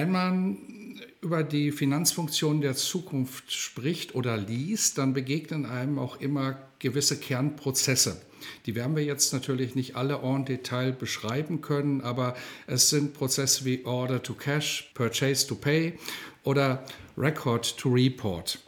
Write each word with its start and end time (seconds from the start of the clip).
Wenn 0.00 0.12
man 0.12 0.56
über 1.20 1.42
die 1.42 1.72
Finanzfunktion 1.72 2.62
der 2.62 2.74
Zukunft 2.74 3.52
spricht 3.52 4.14
oder 4.14 4.38
liest, 4.38 4.96
dann 4.96 5.12
begegnen 5.12 5.66
einem 5.66 5.98
auch 5.98 6.22
immer 6.22 6.56
gewisse 6.78 7.20
Kernprozesse. 7.20 8.22
Die 8.64 8.74
werden 8.74 8.96
wir 8.96 9.04
jetzt 9.04 9.34
natürlich 9.34 9.74
nicht 9.74 9.96
alle 9.96 10.20
en 10.22 10.46
Detail 10.46 10.92
beschreiben 10.92 11.60
können, 11.60 12.00
aber 12.00 12.34
es 12.66 12.88
sind 12.88 13.12
Prozesse 13.12 13.66
wie 13.66 13.84
Order 13.84 14.22
to 14.22 14.32
Cash, 14.32 14.90
Purchase 14.94 15.46
to 15.46 15.54
Pay 15.54 15.98
oder 16.44 16.82
Record 17.18 17.76
to 17.76 17.90
Report. 17.90 18.58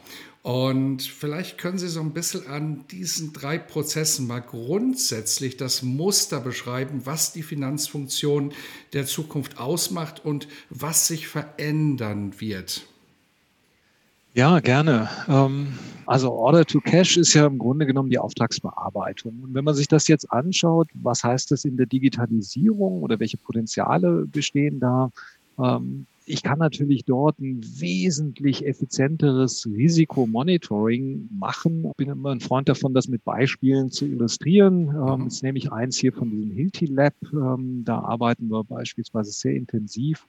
Und 0.43 1.03
vielleicht 1.03 1.57
können 1.57 1.77
Sie 1.77 1.87
so 1.87 2.01
ein 2.01 2.11
bisschen 2.11 2.47
an 2.47 2.83
diesen 2.91 3.31
drei 3.31 3.57
Prozessen 3.57 4.27
mal 4.27 4.41
grundsätzlich 4.41 5.55
das 5.55 5.83
Muster 5.83 6.41
beschreiben, 6.41 7.05
was 7.05 7.31
die 7.31 7.43
Finanzfunktion 7.43 8.51
der 8.91 9.05
Zukunft 9.05 9.57
ausmacht 9.57 10.23
und 10.25 10.49
was 10.69 11.07
sich 11.07 11.29
verändern 11.29 12.41
wird. 12.41 12.85
Ja, 14.33 14.59
gerne. 14.59 15.09
Ähm, 15.29 15.79
also 16.05 16.33
Order 16.33 16.65
to 16.65 16.81
Cash 16.81 17.15
ist 17.15 17.33
ja 17.33 17.45
im 17.45 17.57
Grunde 17.57 17.85
genommen 17.85 18.09
die 18.09 18.19
Auftragsbearbeitung. 18.19 19.43
Und 19.43 19.53
wenn 19.53 19.63
man 19.63 19.75
sich 19.75 19.87
das 19.87 20.09
jetzt 20.09 20.29
anschaut, 20.29 20.89
was 20.93 21.23
heißt 21.23 21.51
das 21.51 21.63
in 21.63 21.77
der 21.77 21.85
Digitalisierung 21.85 23.01
oder 23.01 23.17
welche 23.21 23.37
Potenziale 23.37 24.25
bestehen 24.25 24.81
da? 24.81 25.09
Ich 26.25 26.41
kann 26.41 26.59
natürlich 26.59 27.03
dort 27.05 27.39
ein 27.39 27.61
wesentlich 27.63 28.65
effizienteres 28.65 29.65
Risikomonitoring 29.65 31.29
machen. 31.31 31.85
Ich 31.87 31.97
bin 31.97 32.09
immer 32.09 32.31
ein 32.31 32.39
Freund 32.39 32.69
davon, 32.69 32.93
das 32.93 33.07
mit 33.07 33.23
Beispielen 33.23 33.91
zu 33.91 34.05
illustrieren. 34.05 34.89
Ähm, 34.89 35.23
jetzt 35.23 35.43
nehme 35.43 35.57
ich 35.57 35.71
eins 35.71 35.97
hier 35.97 36.13
von 36.13 36.29
diesem 36.29 36.51
Hilti 36.51 36.85
Lab. 36.85 37.13
Ähm, 37.33 37.83
da 37.83 37.99
arbeiten 37.99 38.49
wir 38.49 38.63
beispielsweise 38.63 39.31
sehr 39.31 39.55
intensiv 39.55 40.27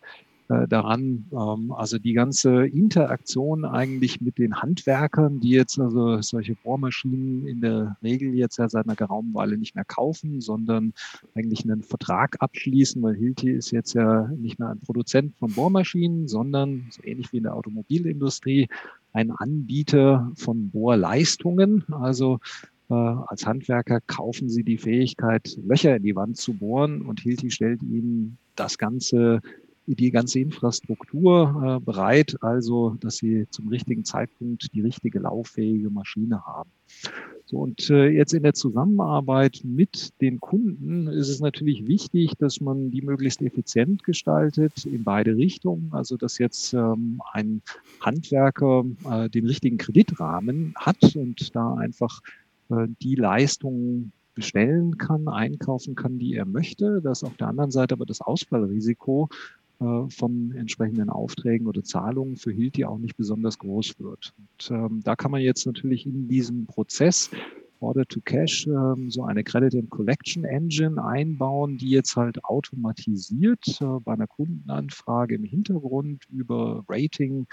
äh, 0.63 0.69
daran. 0.69 1.27
Ähm, 1.33 1.73
also 1.73 1.99
die 1.99 2.13
ganze 2.13 2.67
Interaktion 2.67 3.65
eigentlich 3.65 4.21
mit 4.21 4.39
den 4.39 4.61
Handwerkern, 4.63 5.41
die 5.41 5.51
jetzt 5.51 5.79
also 5.79 6.21
solche 6.23 6.55
Bohrmaschinen 6.55 7.47
in 7.47 7.61
der 7.61 7.97
Regel 8.03 8.35
jetzt 8.35 8.59
ja 8.59 8.69
seit 8.69 8.87
einer 8.87 8.97
geraumen 8.97 9.35
Weile 9.35 9.57
nicht 9.57 9.75
mehr 9.75 9.85
kaufen, 9.85 10.41
sondern 10.41 10.93
eigentlich 11.35 11.65
einen 11.65 11.83
Vertrag 11.83 12.37
abschließen, 12.41 13.03
weil 13.03 13.15
Hilti 13.15 13.51
ist 13.51 13.71
jetzt 13.71 13.95
ja 13.95 14.29
nicht 14.37 14.59
mehr 14.59 14.71
ein 14.71 14.81
Produzent 14.81 15.37
von 15.37 15.53
Bohrmaschinen, 15.53 16.29
sondern 16.29 16.87
so 16.91 17.03
ähnlich 17.05 17.33
wie 17.33 17.39
in 17.39 17.45
der 17.45 17.55
Automobilindustrie 17.55 18.69
ein 19.13 19.31
Anbieter 19.31 20.33
von 20.37 20.71
Bohrleistungen. 20.71 21.85
Also 21.93 22.41
äh, 22.91 22.95
als 22.95 23.47
Handwerker 23.47 24.01
kaufen 24.01 24.49
Sie 24.49 24.65
die 24.65 24.79
Fähigkeit, 24.79 25.57
Löcher 25.65 25.97
in 25.97 26.03
die 26.03 26.17
Wand 26.17 26.37
zu 26.37 26.55
bohren 26.55 27.03
und 27.03 27.21
Hilti 27.21 27.51
stellt 27.51 27.83
Ihnen 27.83 28.39
das 28.57 28.79
Ganze 28.79 29.41
die 29.87 30.11
ganze 30.11 30.41
Infrastruktur 30.41 31.79
äh, 31.79 31.85
bereit, 31.85 32.37
also 32.41 32.97
dass 33.01 33.17
sie 33.17 33.47
zum 33.51 33.69
richtigen 33.69 34.05
Zeitpunkt 34.05 34.73
die 34.75 34.81
richtige 34.81 35.19
lauffähige 35.19 35.91
Maschine 35.91 36.45
haben. 36.47 36.71
So, 37.47 37.59
und 37.59 37.91
äh, 37.91 38.09
jetzt 38.09 38.33
in 38.33 38.43
der 38.43 38.55
Zusammenarbeit 38.55 39.61
mit 39.65 40.19
den 40.23 40.41
Kunden 40.41 41.09
ist 41.09 41.29
es 41.29 41.41
natürlich 41.41 41.87
wichtig, 41.87 42.33
dass 42.39 42.61
man 42.61 42.91
die 42.91 43.03
möglichst 43.03 43.43
effizient 43.43 44.03
gestaltet 44.03 44.87
in 44.87 45.05
beide 45.05 45.37
Richtungen. 45.37 45.91
Also 45.93 46.17
dass 46.17 46.39
jetzt 46.39 46.73
ähm, 46.73 47.21
ein 47.33 47.61
Handwerker 48.01 48.85
äh, 49.11 49.29
den 49.29 49.47
richtigen 49.47 49.77
Kreditrahmen 49.77 50.75
hat 50.77 51.17
und 51.17 51.55
da 51.55 51.75
einfach 51.75 52.21
äh, 52.71 52.87
die 53.03 53.15
Leistungen 53.15 54.13
bestellen 54.35 54.99
kann, 54.99 55.29
einkaufen 55.29 55.95
kann, 55.95 56.19
die 56.19 56.35
er 56.35 56.47
möchte, 56.47 57.01
dass 57.03 57.25
auf 57.25 57.37
der 57.37 57.49
anderen 57.49 57.71
Seite 57.71 57.95
aber 57.95 58.07
das 58.07 58.21
Ausfallrisiko 58.21 59.29
von 59.79 60.53
entsprechenden 60.57 61.11
Aufträgen 61.11 61.67
oder 61.67 61.83
Zahlungen 61.83 62.37
für 62.37 62.53
Hilti 62.53 62.85
auch 62.85 62.99
nicht 62.99 63.17
besonders 63.17 63.59
groß 63.59 63.99
wird. 63.99 64.33
Und 64.39 64.71
ähm, 64.71 65.01
da 65.05 65.17
kann 65.17 65.31
man 65.31 65.41
jetzt 65.41 65.67
natürlich 65.67 66.07
in 66.07 66.29
diesem 66.29 66.67
Prozess 66.67 67.31
Order 67.85 68.07
to 68.07 68.21
Cash 68.21 68.67
ähm, 68.67 69.11
so 69.11 69.25
eine 69.25 69.45
Credit 69.45 69.75
and 69.75 69.91
Collection 69.91 70.45
Engine 70.45 71.03
einbauen, 71.05 71.77
die 71.77 71.91
jetzt 71.91 72.17
halt 72.17 72.45
automatisiert 72.45 73.81
äh, 73.81 74.01
bei 74.03 74.15
einer 74.15 74.27
Kundenanfrage 74.27 75.35
im 75.35 75.45
Hintergrund 75.45 76.25
über 76.31 76.85
Rating 76.89 77.47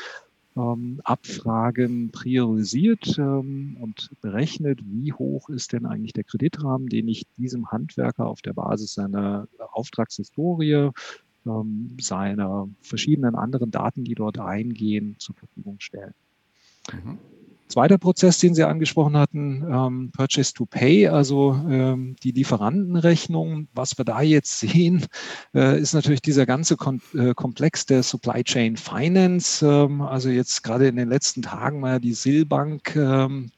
ähm, 0.55 1.01
Abfragen 1.03 2.11
priorisiert 2.11 3.17
ähm, 3.17 3.77
und 3.79 4.09
berechnet, 4.21 4.79
wie 4.85 5.13
hoch 5.13 5.49
ist 5.49 5.73
denn 5.73 5.85
eigentlich 5.85 6.13
der 6.13 6.23
Kreditrahmen, 6.23 6.87
den 6.87 7.07
ich 7.07 7.25
diesem 7.37 7.71
Handwerker 7.71 8.27
auf 8.27 8.41
der 8.41 8.53
Basis 8.53 8.93
seiner 8.93 9.47
Auftragshistorie 9.71 10.91
ähm, 11.45 11.97
seiner 11.99 12.67
verschiedenen 12.81 13.35
anderen 13.35 13.71
Daten, 13.71 14.03
die 14.03 14.15
dort 14.15 14.39
eingehen, 14.39 15.15
zur 15.19 15.35
Verfügung 15.35 15.77
stellen. 15.79 16.13
Mhm. 16.91 17.17
Zweiter 17.71 17.97
Prozess, 17.97 18.37
den 18.37 18.53
Sie 18.53 18.67
angesprochen 18.67 19.15
hatten, 19.15 19.63
ähm, 19.71 20.11
Purchase 20.11 20.53
to 20.53 20.65
Pay, 20.65 21.07
also 21.07 21.53
ähm, 21.69 22.17
die 22.21 22.31
Lieferantenrechnung. 22.31 23.69
Was 23.73 23.97
wir 23.97 24.03
da 24.03 24.21
jetzt 24.21 24.59
sehen, 24.59 25.05
äh, 25.55 25.79
ist 25.79 25.93
natürlich 25.93 26.21
dieser 26.21 26.45
ganze 26.45 26.75
Kon 26.75 27.01
äh, 27.13 27.33
Komplex 27.33 27.85
der 27.85 28.03
Supply 28.03 28.43
Chain 28.43 28.75
Finance. 28.75 29.65
Ähm, 29.65 30.01
also 30.01 30.27
jetzt 30.27 30.63
gerade 30.63 30.89
in 30.89 30.97
den 30.97 31.07
letzten 31.07 31.43
Tagen 31.43 31.79
mal 31.79 32.01
die 32.01 32.13
Silbank 32.13 32.93
ähm, 32.97 33.51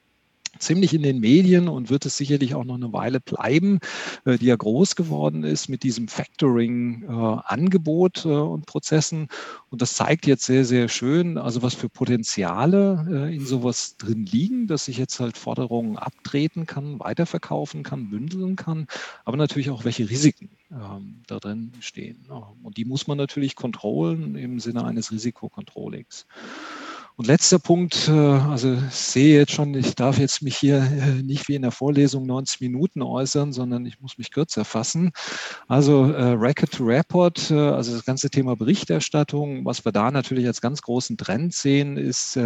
ziemlich 0.59 0.94
in 0.94 1.02
den 1.03 1.19
Medien 1.19 1.68
und 1.68 1.90
wird 1.90 2.06
es 2.06 2.16
sicherlich 2.18 2.56
auch 2.56 2.64
noch 2.64 2.75
eine 2.75 2.94
Weile 2.94 3.19
bleiben, 3.19 3.80
äh, 4.25 4.38
die 4.38 4.46
ja 4.46 4.56
groß 4.56 4.96
geworden 4.96 5.44
ist 5.44 5.68
mit 5.69 5.84
diesem 5.84 6.08
Factoring-Angebot 6.08 8.25
äh, 8.25 8.30
äh, 8.30 8.38
und 8.38 8.66
Prozessen. 8.66 9.28
Und 9.69 9.81
das 9.81 9.96
zeigt 9.96 10.25
jetzt 10.28 10.46
sehr, 10.46 10.64
sehr 10.66 10.88
schön, 10.90 11.38
also 11.38 11.62
was 11.62 11.74
für 11.74 11.90
Potenziale 11.90 13.30
in 13.34 13.46
sowas 13.46 13.97
drin 13.97 14.25
liegen, 14.25 14.68
dass 14.68 14.88
ich 14.88 14.97
jetzt 14.97 15.19
halt 15.19 15.38
Forderungen 15.38 15.97
abtreten 15.97 16.66
kann, 16.66 17.00
weiterverkaufen 17.00 17.84
kann, 17.84 18.09
bündeln 18.09 18.56
kann, 18.56 18.88
aber 19.25 19.35
natürlich 19.38 19.70
auch 19.70 19.85
welche 19.85 20.09
Risiken 20.09 20.50
ähm, 20.72 21.22
da 21.28 21.40
drin 21.40 21.72
stehen. 21.80 22.25
Und 22.62 22.78
die 22.78 22.85
muss 22.85 23.08
man 23.08 23.18
natürlich 23.18 23.56
kontrollen 23.56 24.35
im 24.35 24.59
Sinne 24.59 24.85
eines 24.85 25.12
Risikocontrollings. 25.12 26.28
Und 27.16 27.28
letzter 27.28 27.59
Punkt, 27.59 28.07
äh, 28.07 28.12
also 28.12 28.75
sehe 28.90 29.38
jetzt 29.38 29.51
schon, 29.51 29.75
ich 29.75 29.94
darf 29.94 30.18
jetzt 30.18 30.41
mich 30.41 30.57
hier 30.57 30.78
äh, 30.78 31.22
nicht 31.22 31.47
wie 31.47 31.53
in 31.53 31.62
der 31.62 31.72
Vorlesung 31.72 32.25
90 32.25 32.62
Minuten 32.62 33.03
äußern, 33.03 33.53
sondern 33.53 33.85
ich 33.85 34.00
muss 34.01 34.18
mich 34.18 34.31
kürzer 34.31 34.66
fassen. 34.66 35.12
Also 35.68 36.12
äh, 36.12 36.31
Record 36.31 36.72
to 36.72 36.84
Report, 36.84 37.52
also 37.52 37.94
das 37.94 38.06
ganze 38.06 38.31
Thema 38.31 38.56
Berichterstattung, 38.56 39.63
was 39.63 39.85
wir 39.85 39.91
da 39.91 40.09
natürlich 40.09 40.47
als 40.47 40.62
ganz 40.62 40.81
großen 40.81 41.18
Trend 41.18 41.53
sehen, 41.53 41.97
ist 41.97 42.40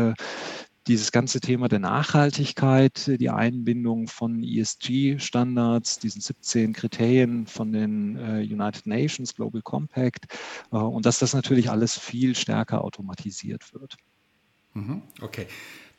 dieses 0.88 1.12
ganze 1.12 1.40
Thema 1.40 1.68
der 1.68 1.80
Nachhaltigkeit, 1.80 3.20
die 3.20 3.30
Einbindung 3.30 4.08
von 4.08 4.44
ESG-Standards, 4.44 6.00
diesen 6.00 6.22
17 6.22 6.74
Kriterien 6.74 7.48
von 7.48 7.72
den 7.72 8.18
United 8.18 8.86
Nations 8.88 9.36
Global 9.36 9.62
Compact 9.62 10.26
und 10.70 11.06
dass 11.06 11.20
das 11.20 11.34
natürlich 11.34 11.70
alles 11.70 11.98
viel 11.98 12.36
stärker 12.36 12.84
automatisiert 12.84 13.74
wird. 13.74 13.98
Mhm. 14.78 15.02
Okay. 15.22 15.48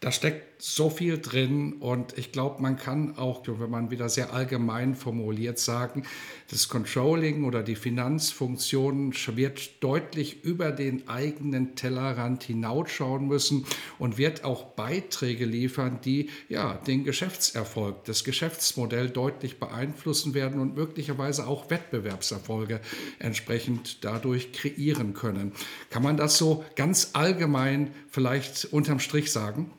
Da 0.00 0.12
steckt 0.12 0.47
so 0.58 0.90
viel 0.90 1.19
drin 1.19 1.75
und 1.75 2.19
ich 2.19 2.32
glaube, 2.32 2.60
man 2.60 2.76
kann 2.76 3.16
auch, 3.16 3.43
wenn 3.46 3.70
man 3.70 3.93
wieder 3.93 4.08
sehr 4.08 4.32
allgemein 4.32 4.96
formuliert, 4.96 5.58
sagen, 5.60 6.05
das 6.50 6.69
Controlling 6.69 7.44
oder 7.44 7.62
die 7.62 7.76
Finanzfunktion 7.76 9.14
wird 9.37 9.82
deutlich 9.84 10.44
über 10.44 10.72
den 10.72 11.08
eigenen 11.08 11.76
Tellerrand 11.76 12.43
hinausschauen 12.43 13.28
müssen 13.28 13.66
und 14.00 14.19
wird 14.19 14.43
auch 14.43 14.64
Beiträge 14.64 15.44
liefern, 15.44 16.00
die 16.05 16.28
ja 16.49 16.75
den 16.75 17.04
Geschäftserfolg, 17.04 18.04
das 18.04 18.25
Geschäftsmodell 18.25 19.11
deutlich 19.11 19.61
beeinflussen 19.61 20.34
werden 20.34 20.61
und 20.61 20.75
möglicherweise 20.75 21.46
auch 21.46 21.70
Wettbewerbserfolge 21.70 22.81
entsprechend 23.20 24.04
dadurch 24.04 24.52
kreieren 24.52 25.14
können. 25.14 25.52
Kann 25.90 26.02
man 26.02 26.16
das 26.16 26.37
so 26.37 26.64
ganz 26.75 27.11
allgemein 27.12 27.94
vielleicht 28.11 28.64
unterm 28.72 28.99
Strich 28.99 29.31
sagen? 29.31 29.70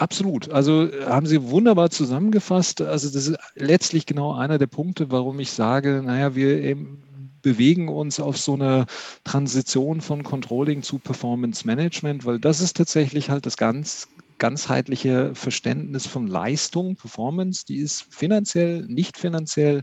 Absolut. 0.00 0.50
Also 0.50 0.88
haben 1.04 1.26
Sie 1.26 1.42
wunderbar 1.50 1.90
zusammengefasst. 1.90 2.80
Also 2.80 3.10
das 3.10 3.26
ist 3.28 3.38
letztlich 3.54 4.06
genau 4.06 4.32
einer 4.32 4.56
der 4.56 4.66
Punkte, 4.66 5.10
warum 5.10 5.38
ich 5.40 5.50
sage, 5.50 6.02
naja, 6.02 6.34
wir 6.34 6.62
eben 6.62 7.02
bewegen 7.42 7.88
uns 7.88 8.18
auf 8.18 8.38
so 8.38 8.54
eine 8.54 8.86
Transition 9.24 10.00
von 10.00 10.22
Controlling 10.22 10.82
zu 10.82 10.98
Performance 10.98 11.66
Management, 11.66 12.24
weil 12.24 12.38
das 12.38 12.62
ist 12.62 12.78
tatsächlich 12.78 13.28
halt 13.28 13.44
das 13.44 13.58
ganz 13.58 14.08
ganzheitliche 14.40 15.34
Verständnis 15.34 16.06
von 16.06 16.26
Leistung, 16.26 16.96
Performance, 16.96 17.64
die 17.66 17.76
ist 17.76 18.06
finanziell, 18.10 18.86
nicht 18.86 19.18
finanziell. 19.18 19.82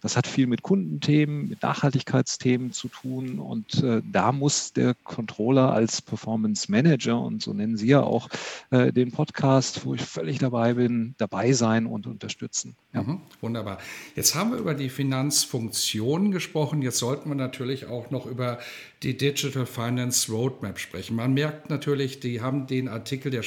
Das 0.00 0.16
hat 0.16 0.26
viel 0.26 0.46
mit 0.46 0.62
Kundenthemen, 0.62 1.48
mit 1.48 1.62
Nachhaltigkeitsthemen 1.62 2.72
zu 2.72 2.88
tun. 2.88 3.40
Und 3.40 3.82
äh, 3.82 4.00
da 4.10 4.32
muss 4.32 4.72
der 4.72 4.94
Controller 4.94 5.72
als 5.72 6.00
Performance 6.00 6.70
Manager, 6.70 7.20
und 7.20 7.42
so 7.42 7.52
nennen 7.52 7.76
Sie 7.76 7.88
ja 7.88 8.00
auch 8.00 8.28
äh, 8.70 8.92
den 8.92 9.10
Podcast, 9.10 9.84
wo 9.84 9.94
ich 9.94 10.02
völlig 10.02 10.38
dabei 10.38 10.74
bin, 10.74 11.16
dabei 11.18 11.52
sein 11.52 11.84
und 11.86 12.06
unterstützen. 12.06 12.76
Ja. 12.94 13.02
Mhm, 13.02 13.20
wunderbar. 13.40 13.78
Jetzt 14.14 14.36
haben 14.36 14.52
wir 14.52 14.58
über 14.58 14.74
die 14.74 14.88
Finanzfunktionen 14.88 16.30
gesprochen. 16.30 16.80
Jetzt 16.80 16.98
sollten 16.98 17.28
wir 17.28 17.34
natürlich 17.34 17.86
auch 17.86 18.10
noch 18.10 18.24
über 18.26 18.58
die 19.02 19.16
Digital 19.16 19.66
Finance 19.66 20.32
Roadmap 20.32 20.78
sprechen. 20.78 21.16
Man 21.16 21.34
merkt 21.34 21.68
natürlich, 21.68 22.20
die 22.20 22.40
haben 22.40 22.66
den 22.66 22.88
Artikel 22.88 23.30
der 23.30 23.42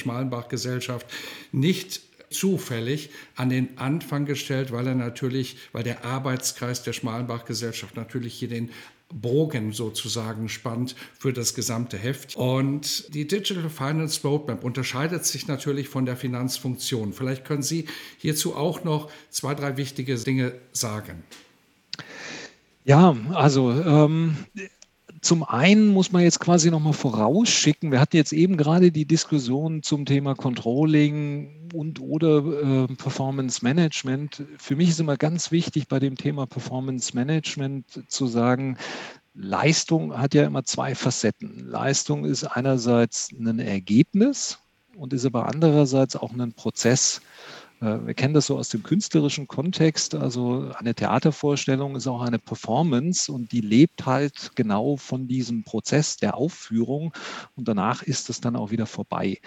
Schmalenbach-Gesellschaft 0.49 1.05
nicht 1.51 2.01
zufällig 2.29 3.09
an 3.35 3.49
den 3.49 3.77
Anfang 3.77 4.25
gestellt, 4.25 4.71
weil 4.71 4.87
er 4.87 4.95
natürlich, 4.95 5.57
weil 5.71 5.83
der 5.83 6.05
Arbeitskreis 6.05 6.83
der 6.83 6.93
Schmalenbach-Gesellschaft 6.93 7.95
natürlich 7.95 8.33
hier 8.35 8.49
den 8.49 8.69
Bogen 9.11 9.71
sozusagen 9.71 10.49
spannt 10.49 10.95
für 11.17 11.33
das 11.33 11.55
gesamte 11.55 11.97
Heft. 11.97 12.35
Und 12.35 13.11
die 13.15 13.27
Digital 13.27 13.67
Finance 13.71 14.21
Roadmap 14.21 14.63
unterscheidet 14.63 15.25
sich 15.25 15.47
natürlich 15.47 15.89
von 15.89 16.05
der 16.05 16.15
Finanzfunktion. 16.15 17.13
Vielleicht 17.13 17.43
können 17.43 17.63
Sie 17.63 17.87
hierzu 18.19 18.55
auch 18.55 18.83
noch 18.83 19.09
zwei, 19.31 19.55
drei 19.55 19.77
wichtige 19.77 20.15
Dinge 20.15 20.53
sagen. 20.73 21.23
Ja, 22.85 23.15
also 23.33 23.71
ähm, 23.71 24.37
zum 25.21 25.43
einen 25.43 25.89
muss 25.89 26.11
man 26.11 26.23
jetzt 26.23 26.39
quasi 26.39 26.71
nochmal 26.71 26.93
vorausschicken, 26.93 27.91
wir 27.91 27.99
hatten 27.99 28.17
jetzt 28.17 28.33
eben 28.33 28.57
gerade 28.57 28.91
die 28.91 29.05
Diskussion 29.05 29.83
zum 29.83 30.05
Thema 30.05 30.35
Controlling 30.35 31.69
und 31.73 31.99
oder 32.01 32.37
äh, 32.37 32.87
Performance 32.95 33.63
Management. 33.63 34.43
Für 34.57 34.75
mich 34.75 34.89
ist 34.89 34.99
immer 34.99 35.17
ganz 35.17 35.51
wichtig 35.51 35.87
bei 35.87 35.99
dem 35.99 36.15
Thema 36.15 36.45
Performance 36.45 37.15
Management 37.15 38.03
zu 38.07 38.27
sagen, 38.27 38.77
Leistung 39.33 40.17
hat 40.17 40.33
ja 40.33 40.45
immer 40.45 40.63
zwei 40.65 40.95
Facetten. 40.95 41.67
Leistung 41.69 42.25
ist 42.25 42.43
einerseits 42.43 43.29
ein 43.31 43.59
Ergebnis 43.59 44.59
und 44.97 45.13
ist 45.13 45.25
aber 45.25 45.47
andererseits 45.47 46.15
auch 46.15 46.33
ein 46.33 46.53
Prozess. 46.53 47.21
Äh, 47.81 48.05
wir 48.05 48.13
kennen 48.13 48.33
das 48.33 48.47
so 48.47 48.57
aus 48.57 48.69
dem 48.69 48.83
künstlerischen 48.83 49.47
Kontext. 49.47 50.15
Also 50.15 50.71
eine 50.77 50.95
Theatervorstellung 50.95 51.95
ist 51.95 52.07
auch 52.07 52.21
eine 52.21 52.39
Performance 52.39 53.31
und 53.31 53.51
die 53.51 53.61
lebt 53.61 54.05
halt 54.05 54.51
genau 54.55 54.97
von 54.97 55.27
diesem 55.27 55.63
Prozess 55.63 56.17
der 56.17 56.35
Aufführung 56.35 57.13
und 57.55 57.67
danach 57.67 58.03
ist 58.03 58.29
es 58.29 58.41
dann 58.41 58.55
auch 58.55 58.71
wieder 58.71 58.85
vorbei. 58.85 59.39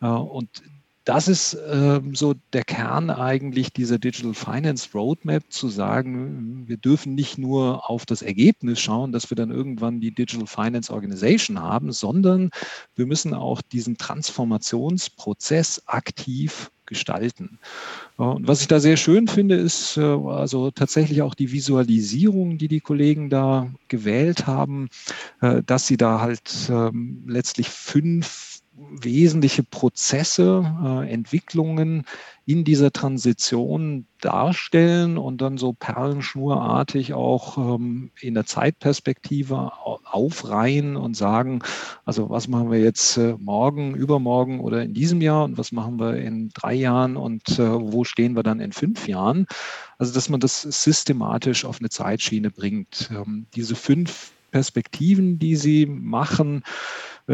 Äh, 0.00 0.06
und 0.06 0.62
das 1.04 1.26
ist 1.26 1.58
ähm, 1.68 2.14
so 2.14 2.34
der 2.52 2.62
Kern 2.62 3.10
eigentlich 3.10 3.72
dieser 3.72 3.98
Digital 3.98 4.34
Finance 4.34 4.90
Roadmap, 4.94 5.42
zu 5.52 5.68
sagen, 5.68 6.68
wir 6.68 6.76
dürfen 6.76 7.16
nicht 7.16 7.38
nur 7.38 7.90
auf 7.90 8.06
das 8.06 8.22
Ergebnis 8.22 8.78
schauen, 8.78 9.10
dass 9.10 9.28
wir 9.28 9.34
dann 9.34 9.50
irgendwann 9.50 10.00
die 10.00 10.14
Digital 10.14 10.46
Finance 10.46 10.92
Organization 10.92 11.60
haben, 11.60 11.90
sondern 11.90 12.50
wir 12.94 13.06
müssen 13.06 13.34
auch 13.34 13.62
diesen 13.62 13.96
Transformationsprozess 13.96 15.82
aktiv 15.86 16.70
gestalten. 16.92 17.58
Und 18.16 18.46
was 18.46 18.60
ich 18.60 18.68
da 18.68 18.78
sehr 18.78 18.96
schön 18.96 19.26
finde, 19.26 19.56
ist 19.56 19.96
äh, 19.96 20.02
also 20.02 20.70
tatsächlich 20.70 21.22
auch 21.22 21.34
die 21.34 21.52
Visualisierung, 21.52 22.58
die 22.58 22.68
die 22.68 22.80
Kollegen 22.80 23.30
da 23.30 23.72
gewählt 23.88 24.46
haben, 24.46 24.88
äh, 25.40 25.62
dass 25.64 25.86
sie 25.86 25.96
da 25.96 26.20
halt 26.20 26.68
ähm, 26.70 27.24
letztlich 27.26 27.68
fünf 27.68 28.52
wesentliche 28.74 29.62
Prozesse, 29.62 30.64
äh, 30.84 31.12
Entwicklungen 31.12 32.04
in 32.46 32.64
dieser 32.64 32.90
Transition 32.90 34.06
darstellen 34.20 35.18
und 35.18 35.40
dann 35.40 35.58
so 35.58 35.72
perlenschnurartig 35.72 37.12
auch 37.12 37.58
ähm, 37.58 38.10
in 38.20 38.34
der 38.34 38.46
Zeitperspektive 38.46 39.72
aufreihen 40.12 40.96
und 40.96 41.16
sagen, 41.16 41.60
also 42.04 42.30
was 42.30 42.48
machen 42.48 42.70
wir 42.70 42.80
jetzt 42.80 43.16
äh, 43.16 43.34
morgen, 43.38 43.94
übermorgen 43.94 44.60
oder 44.60 44.82
in 44.82 44.94
diesem 44.94 45.20
Jahr 45.20 45.44
und 45.44 45.58
was 45.58 45.72
machen 45.72 45.98
wir 45.98 46.16
in 46.16 46.50
drei 46.50 46.74
Jahren 46.74 47.16
und 47.16 47.58
äh, 47.58 47.80
wo 47.80 48.04
stehen 48.04 48.36
wir 48.36 48.42
dann 48.42 48.60
in 48.60 48.72
fünf 48.72 49.08
Jahren. 49.08 49.46
Also 49.98 50.12
dass 50.12 50.28
man 50.28 50.40
das 50.40 50.62
systematisch 50.62 51.64
auf 51.64 51.78
eine 51.80 51.90
Zeitschiene 51.90 52.50
bringt. 52.50 53.10
Ähm, 53.12 53.46
diese 53.54 53.74
fünf 53.74 54.32
Perspektiven, 54.50 55.38
die 55.38 55.56
sie 55.56 55.86
machen, 55.86 56.62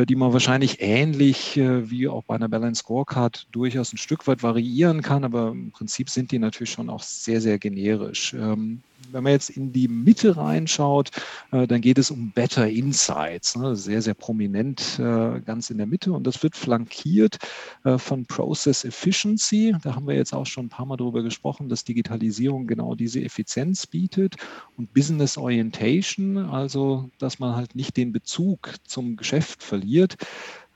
die 0.06 0.16
man 0.16 0.32
wahrscheinlich 0.32 0.80
ähnlich 0.80 1.56
äh, 1.56 1.90
wie 1.90 2.08
auch 2.08 2.24
bei 2.24 2.34
einer 2.34 2.48
Balance 2.48 2.80
Scorecard 2.80 3.46
durchaus 3.52 3.92
ein 3.92 3.98
Stück 3.98 4.26
weit 4.26 4.42
variieren 4.42 5.02
kann, 5.02 5.24
aber 5.24 5.48
im 5.50 5.70
Prinzip 5.70 6.10
sind 6.10 6.30
die 6.32 6.38
natürlich 6.38 6.70
schon 6.70 6.90
auch 6.90 7.02
sehr, 7.02 7.40
sehr 7.40 7.58
generisch. 7.58 8.34
Ähm, 8.34 8.82
wenn 9.12 9.22
man 9.22 9.32
jetzt 9.32 9.50
in 9.50 9.72
die 9.72 9.88
Mitte 9.88 10.36
reinschaut, 10.36 11.10
äh, 11.52 11.66
dann 11.66 11.80
geht 11.80 11.98
es 11.98 12.10
um 12.10 12.30
Better 12.32 12.68
Insights, 12.68 13.56
ne? 13.56 13.76
sehr, 13.76 14.02
sehr 14.02 14.14
prominent 14.14 14.98
äh, 14.98 15.40
ganz 15.40 15.70
in 15.70 15.78
der 15.78 15.86
Mitte. 15.86 16.12
Und 16.12 16.26
das 16.26 16.42
wird 16.42 16.56
flankiert 16.56 17.38
äh, 17.84 17.98
von 17.98 18.26
Process 18.26 18.84
Efficiency. 18.84 19.74
Da 19.82 19.94
haben 19.94 20.06
wir 20.06 20.14
jetzt 20.14 20.34
auch 20.34 20.46
schon 20.46 20.66
ein 20.66 20.70
paar 20.70 20.86
Mal 20.86 20.96
darüber 20.96 21.22
gesprochen, 21.22 21.68
dass 21.68 21.84
Digitalisierung 21.84 22.66
genau 22.66 22.94
diese 22.94 23.22
Effizienz 23.22 23.86
bietet. 23.86 24.36
Und 24.76 24.92
Business 24.92 25.38
Orientation, 25.38 26.36
also 26.36 27.10
dass 27.18 27.38
man 27.38 27.56
halt 27.56 27.74
nicht 27.74 27.96
den 27.96 28.12
Bezug 28.12 28.74
zum 28.86 29.16
Geschäft 29.16 29.62
verliert. 29.62 29.87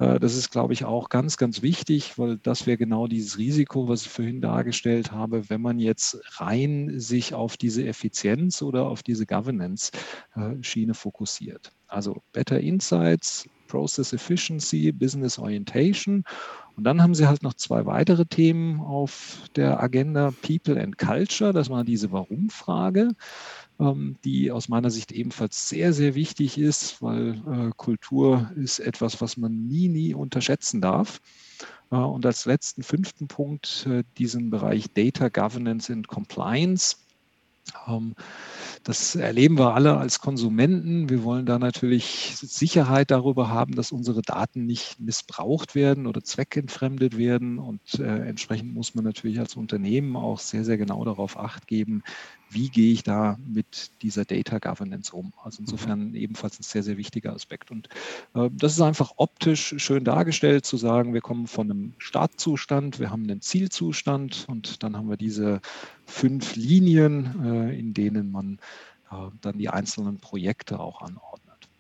Äh, 0.03 0.19
das 0.20 0.37
ist, 0.37 0.50
glaube 0.50 0.73
ich, 0.73 0.85
auch 0.85 1.09
ganz, 1.09 1.37
ganz 1.37 1.62
wichtig, 1.62 2.19
weil 2.19 2.38
das 2.38 2.67
wäre 2.67 2.79
genau 2.79 3.06
dieses 3.06 3.38
Risiko, 3.38 3.88
was 3.88 4.03
ich 4.03 4.09
vorhin 4.09 4.41
dargestellt 4.41 5.12
habe, 5.12 5.49
wenn 5.49 5.61
man 5.61 5.79
jetzt 5.79 6.19
rein 6.41 6.99
sich 6.99 7.35
auf 7.35 7.56
diese 7.56 7.87
Effizienz 7.87 8.62
oder 8.62 8.87
auf 8.87 9.03
diese 9.03 9.26
Governance-Schiene 9.26 10.94
fokussiert. 10.94 11.73
Also 11.87 12.23
Better 12.32 12.59
Insights, 12.59 13.49
Process 13.69 14.12
Efficiency, 14.12 14.93
Business 14.93 15.38
Orientation. 15.38 16.25
Und 16.76 16.85
dann 16.85 17.03
haben 17.03 17.15
sie 17.15 17.26
halt 17.26 17.43
noch 17.43 17.55
zwei 17.55 17.87
weitere 17.87 18.25
Themen 18.25 18.81
auf 18.81 19.43
der 19.56 19.82
Agenda, 19.82 20.32
People 20.43 20.81
and 20.81 20.99
Culture. 20.99 21.53
Das 21.53 21.70
war 21.70 21.85
diese 21.85 22.12
Warum-Frage. 22.12 23.11
Ähm, 23.80 24.16
die 24.24 24.50
aus 24.50 24.69
meiner 24.69 24.91
Sicht 24.91 25.12
ebenfalls 25.12 25.69
sehr, 25.69 25.93
sehr 25.93 26.14
wichtig 26.14 26.58
ist, 26.58 27.00
weil 27.02 27.41
äh, 27.46 27.70
Kultur 27.76 28.50
ist 28.56 28.79
etwas, 28.79 29.20
was 29.20 29.36
man 29.36 29.67
nie, 29.67 29.88
nie 29.88 30.14
unterschätzen 30.14 30.81
darf. 30.81 31.20
Äh, 31.91 31.96
und 31.96 32.26
als 32.26 32.44
letzten 32.46 32.82
fünften 32.82 33.29
Punkt 33.29 33.86
äh, 33.88 34.05
diesen 34.19 34.50
Bereich 34.50 34.93
Data 34.93 35.29
Governance 35.29 35.93
and 35.93 36.06
Compliance. 36.06 36.96
Ähm, 37.88 38.14
das 38.84 39.14
erleben 39.14 39.58
wir 39.58 39.74
alle 39.74 39.96
als 39.96 40.20
Konsumenten. 40.20 41.08
Wir 41.08 41.22
wollen 41.22 41.46
da 41.46 41.58
natürlich 41.58 42.36
Sicherheit 42.36 43.10
darüber 43.10 43.48
haben, 43.48 43.74
dass 43.74 43.93
unsere 43.93 44.22
Daten 44.22 44.67
nicht 44.67 45.00
missbraucht 45.00 45.74
werden 45.74 46.06
oder 46.06 46.24
zweckentfremdet 46.24 47.17
werden. 47.17 47.58
Und 47.60 48.00
entsprechend 48.00 48.74
muss 48.74 48.96
man 48.96 49.05
natürlich 49.05 49.38
als 49.38 49.55
Unternehmen 49.55 50.17
auch 50.17 50.41
sehr, 50.41 50.64
sehr 50.64 50.76
genau 50.76 51.05
darauf 51.05 51.38
acht 51.38 51.69
geben, 51.69 52.02
wie 52.53 52.69
gehe 52.69 52.93
ich 52.93 53.03
da 53.03 53.39
mit 53.47 53.91
dieser 54.03 54.25
Data 54.25 54.59
Governance 54.59 55.15
um. 55.15 55.32
Also 55.43 55.61
insofern 55.61 56.09
mhm. 56.09 56.15
ebenfalls 56.15 56.59
ein 56.59 56.63
sehr, 56.63 56.82
sehr 56.82 56.97
wichtiger 56.97 57.32
Aspekt. 57.32 57.71
Und 57.71 57.89
äh, 58.35 58.51
das 58.53 58.73
ist 58.75 58.81
einfach 58.81 59.13
optisch 59.17 59.75
schön 59.79 60.05
dargestellt, 60.05 60.67
zu 60.67 60.77
sagen, 60.77 61.15
wir 61.15 61.21
kommen 61.21 61.47
von 61.47 61.71
einem 61.71 61.94
Startzustand, 61.99 63.01
wir 63.01 63.11
haben 63.11 63.25
einen 63.25 63.41
Zielzustand 63.41 64.47
und 64.49 64.82
dann 64.82 64.97
haben 64.97 65.09
wir 65.09 65.17
diese 65.17 65.61
fünf 66.05 66.56
Linien, 66.56 67.44
äh, 67.44 67.79
in 67.79 67.94
denen 67.94 68.31
man 68.31 68.59
äh, 69.11 69.31
dann 69.41 69.59
die 69.59 69.69
einzelnen 69.69 70.19
Projekte 70.19 70.81
auch 70.81 71.03
anordnet. 71.03 71.31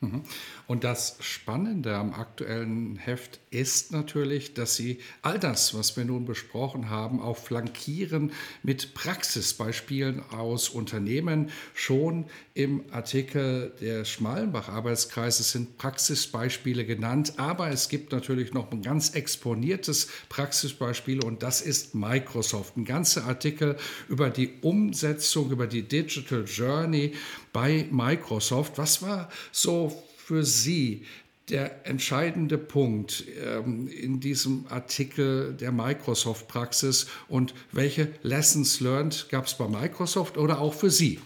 Mhm. 0.02 0.22
Und 0.66 0.82
das 0.84 1.16
Spannende 1.20 1.94
am 1.94 2.12
aktuellen 2.12 2.96
Heft 2.96 3.38
ist 3.50 3.92
natürlich, 3.92 4.52
dass 4.52 4.74
Sie 4.74 4.98
all 5.22 5.38
das, 5.38 5.74
was 5.74 5.96
wir 5.96 6.04
nun 6.04 6.24
besprochen 6.24 6.90
haben, 6.90 7.20
auch 7.20 7.36
flankieren 7.36 8.32
mit 8.64 8.94
Praxisbeispielen 8.94 10.22
aus 10.30 10.68
Unternehmen. 10.68 11.50
Schon 11.74 12.26
im 12.54 12.82
Artikel 12.90 13.74
der 13.80 14.04
Schmalenbach-Arbeitskreises 14.04 15.52
sind 15.52 15.78
Praxisbeispiele 15.78 16.84
genannt, 16.84 17.34
aber 17.36 17.70
es 17.70 17.88
gibt 17.88 18.10
natürlich 18.10 18.52
noch 18.52 18.72
ein 18.72 18.82
ganz 18.82 19.10
exponiertes 19.10 20.08
Praxisbeispiel 20.28 21.24
und 21.24 21.44
das 21.44 21.60
ist 21.60 21.94
Microsoft. 21.94 22.76
Ein 22.76 22.84
ganzer 22.84 23.24
Artikel 23.24 23.76
über 24.08 24.30
die 24.30 24.50
Umsetzung, 24.62 25.50
über 25.50 25.68
die 25.68 25.82
Digital 25.82 26.44
Journey 26.44 27.14
bei 27.52 27.86
Microsoft. 27.90 28.78
Was 28.78 29.02
war 29.02 29.28
so 29.50 30.02
für 30.16 30.44
Sie 30.44 31.04
der 31.48 31.86
entscheidende 31.86 32.56
Punkt 32.56 33.24
ähm, 33.44 33.88
in 33.88 34.20
diesem 34.20 34.64
Artikel 34.68 35.54
der 35.54 35.72
Microsoft-Praxis 35.72 37.08
und 37.28 37.54
welche 37.72 38.08
Lessons 38.22 38.80
learned 38.80 39.26
gab 39.28 39.46
es 39.46 39.54
bei 39.54 39.68
Microsoft 39.68 40.38
oder 40.38 40.60
auch 40.60 40.74
für 40.74 40.90
Sie? 40.90 41.18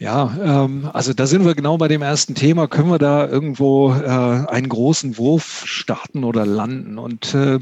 Ja, 0.00 0.64
ähm, 0.64 0.88
also 0.94 1.12
da 1.12 1.26
sind 1.26 1.44
wir 1.44 1.54
genau 1.54 1.76
bei 1.76 1.86
dem 1.86 2.00
ersten 2.00 2.34
Thema. 2.34 2.68
Können 2.68 2.88
wir 2.88 2.98
da 2.98 3.28
irgendwo 3.28 3.92
äh, 3.92 4.06
einen 4.06 4.70
großen 4.70 5.18
Wurf 5.18 5.64
starten 5.66 6.24
oder 6.24 6.46
landen? 6.46 6.96
Und 6.98 7.34
äh, 7.34 7.58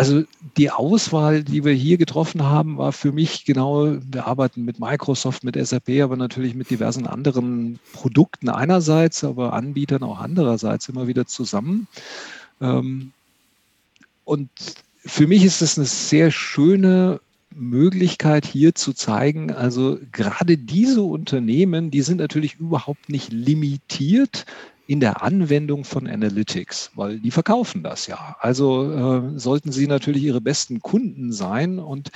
also 0.00 0.24
die 0.56 0.70
Auswahl, 0.70 1.44
die 1.44 1.62
wir 1.62 1.74
hier 1.74 1.98
getroffen 1.98 2.42
haben, 2.42 2.78
war 2.78 2.90
für 2.90 3.12
mich 3.12 3.44
genau, 3.44 3.98
wir 4.00 4.26
arbeiten 4.26 4.64
mit 4.64 4.80
Microsoft, 4.80 5.44
mit 5.44 5.56
SAP, 5.56 6.00
aber 6.02 6.16
natürlich 6.16 6.54
mit 6.54 6.70
diversen 6.70 7.06
anderen 7.06 7.78
Produkten 7.92 8.48
einerseits, 8.48 9.24
aber 9.24 9.52
Anbietern 9.52 10.02
auch 10.02 10.18
andererseits 10.18 10.88
immer 10.88 11.06
wieder 11.06 11.26
zusammen. 11.26 11.86
Ähm, 12.62 13.12
und 14.24 14.48
für 15.04 15.26
mich 15.26 15.44
ist 15.44 15.60
es 15.60 15.76
eine 15.76 15.86
sehr 15.86 16.30
schöne 16.30 17.20
Möglichkeit 17.54 18.46
hier 18.46 18.74
zu 18.74 18.94
zeigen, 18.94 19.50
also 19.50 19.98
gerade 20.12 20.56
diese 20.56 21.02
Unternehmen, 21.02 21.90
die 21.90 22.00
sind 22.00 22.18
natürlich 22.18 22.54
überhaupt 22.54 23.10
nicht 23.10 23.32
limitiert 23.32 24.46
in 24.90 24.98
der 24.98 25.22
Anwendung 25.22 25.84
von 25.84 26.08
Analytics, 26.08 26.90
weil 26.96 27.20
die 27.20 27.30
verkaufen 27.30 27.84
das 27.84 28.08
ja. 28.08 28.34
Also 28.40 28.90
äh, 28.90 29.38
sollten 29.38 29.70
sie 29.70 29.86
natürlich 29.86 30.24
ihre 30.24 30.40
besten 30.40 30.80
Kunden 30.80 31.30
sein 31.32 31.78
und 31.78 32.10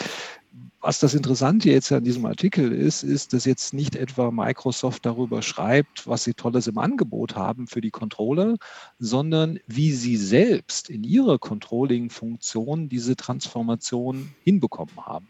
was 0.81 0.99
das 0.99 1.15
Interessante 1.15 1.71
jetzt 1.71 1.93
an 1.93 2.03
diesem 2.03 2.27
Artikel 2.27 2.73
ist, 2.73 3.05
ist, 3.05 3.33
dass 3.33 3.45
jetzt 3.45 3.75
nicht 3.75 3.95
etwa 3.95 4.33
Microsoft 4.33 5.07
darüber 5.07 5.41
schreibt, 5.41 6.09
was 6.09 6.25
sie 6.25 6.35
Tolles 6.35 6.67
im 6.67 6.79
Angebot 6.79 7.37
haben 7.37 7.69
für 7.69 7.81
die 7.81 7.93
Controller, 7.93 8.57
sondern 8.99 9.61
wie 9.69 9.93
sie 9.93 10.17
selbst 10.17 10.91
in 10.91 11.05
ihrer 11.05 11.39
Controlling-Funktion 11.39 12.89
diese 12.89 13.15
Transformation 13.15 14.35
hinbekommen 14.43 14.97
haben. 14.97 15.29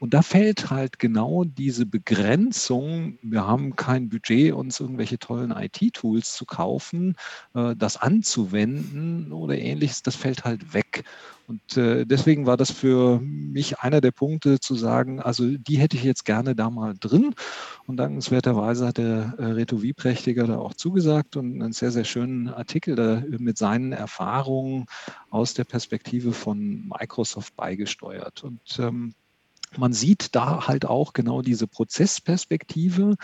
Und 0.00 0.14
da 0.14 0.22
fällt 0.22 0.70
halt 0.70 0.98
genau 0.98 1.44
diese 1.44 1.84
Begrenzung, 1.84 3.18
wir 3.20 3.46
haben 3.46 3.76
kein 3.76 4.08
Budget, 4.08 4.54
uns 4.54 4.80
irgendwelche 4.80 5.18
tollen 5.18 5.50
IT-Tools 5.50 6.32
zu 6.32 6.46
kaufen, 6.46 7.16
äh, 7.54 7.76
das 7.76 7.98
anzuwenden 7.98 9.30
oder 9.30 9.58
ähnliches, 9.58 10.02
das 10.02 10.16
fällt 10.16 10.44
halt 10.46 10.72
weg. 10.72 11.04
Und 11.46 11.76
äh, 11.76 12.06
deswegen 12.06 12.46
war 12.46 12.56
das 12.56 12.70
für 12.70 13.20
mich 13.20 13.80
einer 13.80 14.00
der 14.00 14.12
Punkte 14.12 14.58
zu 14.58 14.74
sagen, 14.74 15.20
also 15.20 15.46
die 15.58 15.76
hätte 15.76 15.98
ich 15.98 16.04
jetzt 16.04 16.24
gerne 16.24 16.54
da 16.54 16.70
mal 16.70 16.94
drin. 16.98 17.34
Und 17.86 17.98
dankenswerterweise 17.98 18.86
hat 18.86 18.96
der 18.96 19.34
äh, 19.36 19.44
Reto 19.46 19.82
Wieprächtiger 19.82 20.46
da 20.46 20.56
auch 20.56 20.72
zugesagt 20.72 21.36
und 21.36 21.60
einen 21.60 21.72
sehr, 21.74 21.90
sehr 21.90 22.04
schönen 22.04 22.48
Artikel 22.48 22.94
da 22.94 23.22
mit 23.28 23.58
seinen 23.58 23.92
Erfahrungen 23.92 24.86
aus 25.28 25.52
der 25.52 25.64
Perspektive 25.64 26.32
von 26.32 26.88
Microsoft 26.88 27.54
beigesteuert. 27.54 28.44
Und 28.44 28.78
ähm, 28.78 29.12
man 29.76 29.92
sieht 29.92 30.34
da 30.34 30.66
halt 30.66 30.84
auch 30.84 31.12
genau 31.12 31.42
diese 31.42 31.66
Prozessperspektive. 31.66 33.16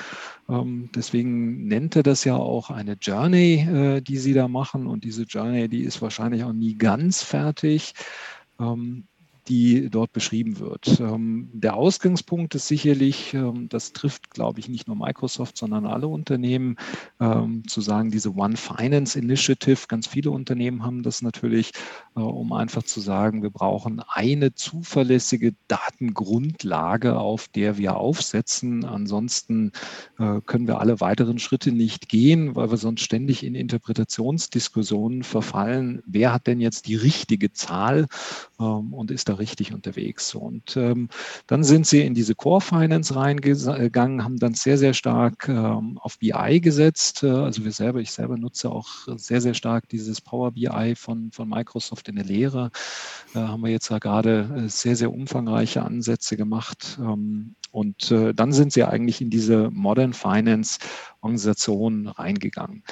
Ähm, 0.49 0.91
deswegen 0.95 1.67
nennt 1.67 1.97
er 1.97 2.03
das 2.03 2.25
ja 2.25 2.37
auch 2.37 2.71
eine 2.71 2.95
Journey, 2.95 3.61
äh, 3.61 4.01
die 4.01 4.19
sie 4.19 4.33
da 4.33 4.49
machen. 4.49 4.87
Und 4.87 5.05
diese 5.05 5.25
Journey, 5.25 5.69
die 5.69 5.83
ist 5.83 6.01
wahrscheinlich 6.03 6.45
auch 6.45 6.53
nie 6.53 6.77
ganz 6.77 7.23
fertig. 7.23 7.95
Die 9.49 9.91
dort 9.91 10.13
beschrieben 10.13 10.59
wird. 10.59 10.99
Ähm, 10.99 11.49
der 11.53 11.77
Ausgangspunkt 11.77 12.57
ist 12.57 12.67
sicherlich, 12.67 13.33
ähm, 13.33 13.69
das 13.69 13.93
trifft, 13.93 14.31
glaube 14.31 14.59
ich, 14.59 14.69
nicht 14.69 14.89
nur 14.89 14.97
Microsoft, 14.97 15.57
sondern 15.57 15.87
alle 15.87 16.09
Unternehmen, 16.09 16.77
ähm, 17.21 17.63
zu 17.69 17.81
sagen, 17.81 18.11
diese 18.11 18.35
One 18.35 18.57
Finance 18.57 19.17
Initiative, 19.17 19.87
ganz 19.87 20.09
viele 20.09 20.33
Unternehmen 20.33 20.83
haben 20.83 21.05
das 21.05 21.23
natürlich, 21.23 21.71
äh, 22.17 22.21
um 22.21 22.53
einfach 22.53 22.83
zu 22.83 23.01
sagen, 23.01 23.45
wir 23.45 23.51
brauchen 23.51 24.03
eine 24.09 24.53
zuverlässige 24.55 25.55
Datengrundlage, 25.69 27.17
auf 27.17 27.47
der 27.47 27.79
wir 27.79 27.97
aufsetzen. 27.97 28.85
Ansonsten 28.85 29.71
äh, 30.19 30.41
können 30.45 30.67
wir 30.67 30.81
alle 30.81 31.01
weiteren 31.01 31.39
Schritte 31.39 31.71
nicht 31.71 32.09
gehen, 32.09 32.57
weil 32.57 32.73
wir 32.73 32.79
sonst 32.79 33.03
ständig 33.03 33.45
in 33.45 33.55
Interpretationsdiskussionen 33.55 35.23
verfallen. 35.23 36.03
Wer 36.05 36.33
hat 36.33 36.49
denn 36.49 36.61
jetzt 36.61 36.89
die 36.89 36.97
richtige 36.97 37.53
Zahl 37.53 38.07
und 38.57 39.11
ist 39.11 39.29
da 39.29 39.36
richtig 39.39 39.73
unterwegs. 39.73 40.35
Und 40.35 40.77
ähm, 40.77 41.09
dann 41.47 41.65
sind 41.65 41.87
sie 41.87 42.03
in 42.03 42.15
diese 42.15 42.35
Core 42.35 42.61
Finance 42.61 43.15
reingegangen, 43.15 44.25
haben 44.25 44.39
dann 44.39 44.55
sehr, 44.55 44.79
sehr 44.79 44.95
stark 44.95 45.49
ähm, 45.49 45.99
auf 45.99 46.19
BI 46.19 46.61
gesetzt. 46.61 47.23
Äh, 47.23 47.31
also 47.31 47.65
wir 47.65 47.73
selber, 47.73 48.01
ich 48.01 48.13
selber 48.13 48.37
nutze 48.37 48.71
auch 48.71 48.89
sehr, 49.17 49.41
sehr 49.41 49.55
stark 49.55 49.89
dieses 49.89 50.21
Power 50.21 50.53
BI 50.53 50.95
von, 50.97 51.31
von 51.33 51.49
Microsoft 51.49 52.09
in 52.09 52.17
der 52.17 52.25
Lehre. 52.25 52.71
Da 53.35 53.45
äh, 53.45 53.49
haben 53.49 53.63
wir 53.63 53.71
jetzt 53.71 53.91
ja 53.91 53.99
gerade 53.99 54.65
äh, 54.67 54.69
sehr, 54.69 54.97
sehr 54.97 55.13
umfangreiche 55.13 55.83
Ansätze 55.83 56.37
gemacht. 56.37 56.99
Ähm, 57.01 57.55
und 57.71 58.11
äh, 58.11 58.33
dann 58.33 58.53
sind 58.53 58.73
sie 58.73 58.85
eigentlich 58.85 59.21
in 59.21 59.31
diese 59.31 59.71
Modern 59.71 60.15
Finance 60.15 60.79
Organisation 61.21 62.07
reingegangen 62.07 62.83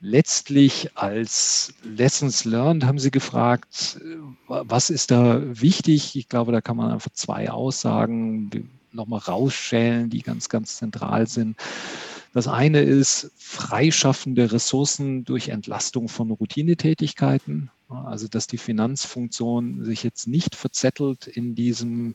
letztlich 0.00 0.96
als 0.96 1.74
Lessons 1.82 2.44
Learned 2.44 2.84
haben 2.84 2.98
Sie 2.98 3.10
gefragt, 3.10 4.00
was 4.46 4.90
ist 4.90 5.10
da 5.10 5.40
wichtig? 5.60 6.16
Ich 6.16 6.28
glaube, 6.28 6.52
da 6.52 6.60
kann 6.60 6.76
man 6.76 6.92
einfach 6.92 7.10
zwei 7.12 7.50
Aussagen 7.50 8.70
nochmal 8.92 9.20
rausschälen, 9.20 10.10
die 10.10 10.22
ganz, 10.22 10.48
ganz 10.48 10.76
zentral 10.76 11.26
sind. 11.26 11.56
Das 12.34 12.46
eine 12.46 12.82
ist 12.82 13.30
freischaffende 13.36 14.52
Ressourcen 14.52 15.24
durch 15.24 15.48
Entlastung 15.48 16.08
von 16.08 16.30
Routinetätigkeiten. 16.30 17.70
Also, 17.88 18.28
dass 18.28 18.46
die 18.46 18.58
Finanzfunktion 18.58 19.82
sich 19.82 20.02
jetzt 20.02 20.28
nicht 20.28 20.54
verzettelt 20.54 21.26
in 21.26 21.54
diesem 21.54 22.14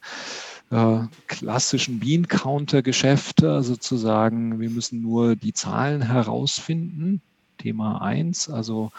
äh, 0.69 0.99
klassischen 1.25 1.99
Bean-Counter-Geschäft, 1.99 3.43
also 3.43 3.75
zu 3.75 3.97
sagen, 3.97 4.59
wir 4.59 4.69
müssen 4.69 5.01
nur 5.01 5.35
die 5.35 5.53
Zahlen 5.53 6.03
herausfinden, 6.03 7.23
Thema 7.63 8.01
1, 8.01 8.49
also 8.49 8.91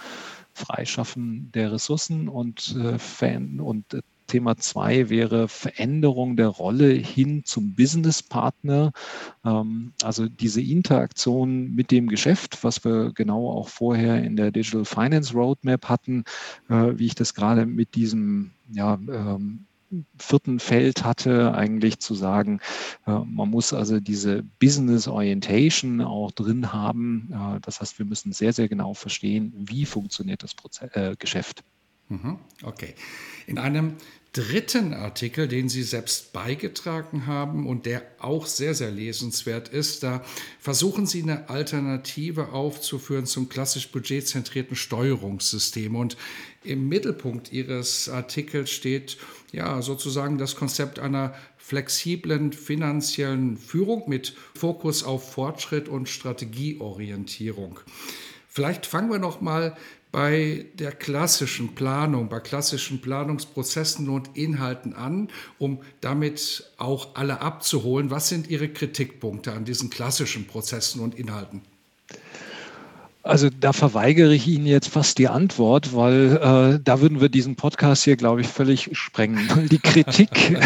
Freischaffen 0.54 1.50
der 1.52 1.72
Ressourcen 1.72 2.28
und, 2.28 2.74
äh, 2.78 3.36
und 3.60 3.92
äh, 3.92 4.00
Thema 4.26 4.56
2 4.56 5.10
wäre 5.10 5.48
Veränderung 5.48 6.36
der 6.36 6.48
Rolle 6.48 6.92
hin 6.92 7.44
zum 7.44 7.74
Businesspartner. 7.74 8.92
Ähm, 9.44 9.92
also 10.02 10.28
diese 10.28 10.62
Interaktion 10.62 11.74
mit 11.74 11.90
dem 11.90 12.08
Geschäft, 12.08 12.64
was 12.64 12.84
wir 12.86 13.12
genau 13.12 13.50
auch 13.50 13.68
vorher 13.68 14.24
in 14.24 14.36
der 14.36 14.50
Digital 14.50 14.86
Finance 14.86 15.34
Roadmap 15.34 15.86
hatten, 15.90 16.24
äh, 16.70 16.92
wie 16.94 17.06
ich 17.06 17.14
das 17.14 17.34
gerade 17.34 17.66
mit 17.66 17.94
diesem 17.94 18.52
ja, 18.72 18.94
ähm, 18.94 19.66
vierten 20.18 20.58
Feld 20.60 21.04
hatte, 21.04 21.54
eigentlich 21.54 21.98
zu 21.98 22.14
sagen, 22.14 22.60
äh, 23.06 23.12
man 23.12 23.50
muss 23.50 23.72
also 23.72 24.00
diese 24.00 24.42
Business 24.60 25.08
Orientation 25.08 26.00
auch 26.00 26.30
drin 26.32 26.72
haben. 26.72 27.30
Äh, 27.32 27.60
das 27.60 27.80
heißt, 27.80 27.98
wir 27.98 28.06
müssen 28.06 28.32
sehr, 28.32 28.52
sehr 28.52 28.68
genau 28.68 28.94
verstehen, 28.94 29.52
wie 29.56 29.86
funktioniert 29.86 30.42
das 30.42 30.54
äh, 30.92 31.16
Geschäft. 31.16 31.64
Mhm. 32.08 32.38
Okay. 32.62 32.94
In 33.46 33.58
einem 33.58 33.96
dritten 34.34 34.92
Artikel, 34.94 35.46
den 35.46 35.68
Sie 35.68 35.84
selbst 35.84 36.32
beigetragen 36.32 37.26
haben 37.26 37.68
und 37.68 37.86
der 37.86 38.02
auch 38.18 38.46
sehr, 38.46 38.74
sehr 38.74 38.90
lesenswert 38.90 39.68
ist, 39.68 40.02
da 40.02 40.24
versuchen 40.58 41.06
Sie 41.06 41.22
eine 41.22 41.48
Alternative 41.48 42.48
aufzuführen 42.48 43.26
zum 43.26 43.48
klassisch 43.48 43.88
budgetzentrierten 43.90 44.76
Steuerungssystem. 44.76 45.94
Und 45.94 46.16
im 46.64 46.88
Mittelpunkt 46.88 47.52
Ihres 47.52 48.08
Artikels 48.08 48.70
steht 48.70 49.18
ja 49.52 49.80
sozusagen 49.82 50.36
das 50.36 50.56
Konzept 50.56 50.98
einer 50.98 51.34
flexiblen 51.56 52.52
finanziellen 52.52 53.56
Führung 53.56 54.08
mit 54.08 54.34
Fokus 54.54 55.04
auf 55.04 55.32
Fortschritt 55.32 55.88
und 55.88 56.08
Strategieorientierung. 56.08 57.78
Vielleicht 58.48 58.84
fangen 58.86 59.10
wir 59.10 59.18
noch 59.18 59.40
mal 59.40 59.76
bei 60.14 60.66
der 60.74 60.92
klassischen 60.92 61.74
Planung, 61.74 62.28
bei 62.28 62.38
klassischen 62.38 63.00
Planungsprozessen 63.00 64.08
und 64.08 64.36
Inhalten 64.36 64.94
an, 64.94 65.28
um 65.58 65.80
damit 66.00 66.70
auch 66.76 67.16
alle 67.16 67.40
abzuholen. 67.40 68.12
Was 68.12 68.28
sind 68.28 68.48
Ihre 68.48 68.68
Kritikpunkte 68.68 69.52
an 69.52 69.64
diesen 69.64 69.90
klassischen 69.90 70.46
Prozessen 70.46 71.00
und 71.00 71.16
Inhalten? 71.16 71.62
Also 73.24 73.50
da 73.58 73.72
verweigere 73.72 74.32
ich 74.32 74.46
Ihnen 74.46 74.66
jetzt 74.66 74.86
fast 74.86 75.18
die 75.18 75.26
Antwort, 75.26 75.96
weil 75.96 76.36
äh, 76.76 76.80
da 76.80 77.00
würden 77.00 77.20
wir 77.20 77.28
diesen 77.28 77.56
Podcast 77.56 78.04
hier, 78.04 78.14
glaube 78.14 78.42
ich, 78.42 78.46
völlig 78.46 78.90
sprengen. 78.92 79.68
Die 79.68 79.80
Kritik, 79.80 80.30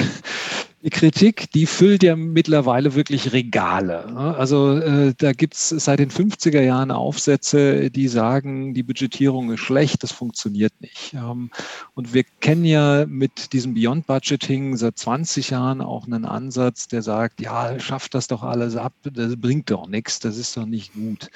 Die 0.83 0.91
Kritik, 0.91 1.51
die 1.51 1.67
füllt 1.67 2.05
ja 2.05 2.15
mittlerweile 2.15 2.95
wirklich 2.95 3.33
Regale. 3.33 4.07
Ne? 4.13 4.37
Also 4.37 4.79
äh, 4.79 5.13
da 5.19 5.33
gibt 5.33 5.55
es 5.55 5.71
seit 5.71 5.99
den 5.99 6.11
50er 6.11 6.61
Jahren 6.61 6.93
Aufsätze, 6.93 7.91
die 7.91 8.07
sagen, 8.07 8.75
die 8.75 8.85
Budgetierung 8.85 9.51
ist 9.51 9.59
schlecht, 9.59 10.05
das 10.05 10.13
funktioniert 10.13 10.73
nicht. 10.81 11.15
Ähm, 11.15 11.51
und 11.95 12.15
wir 12.15 12.23
kennen 12.39 12.65
ja 12.65 13.07
mit 13.07 13.53
diesem 13.53 13.75
Beyond 13.75 14.07
Budgeting 14.07 14.77
seit 14.77 14.97
20 14.99 15.51
Jahren 15.51 15.81
auch 15.81 16.07
einen 16.07 16.25
Ansatz, 16.25 16.87
der 16.87 17.03
sagt, 17.03 17.41
ja, 17.41 17.81
schafft 17.81 18.15
das 18.15 18.29
doch 18.29 18.45
alles 18.45 18.77
ab, 18.77 18.93
das 19.03 19.35
bringt 19.37 19.73
doch 19.73 19.89
nichts, 19.89 20.21
das 20.21 20.39
ist 20.39 20.57
doch 20.57 20.67
nicht 20.67 20.93
gut. 20.95 21.29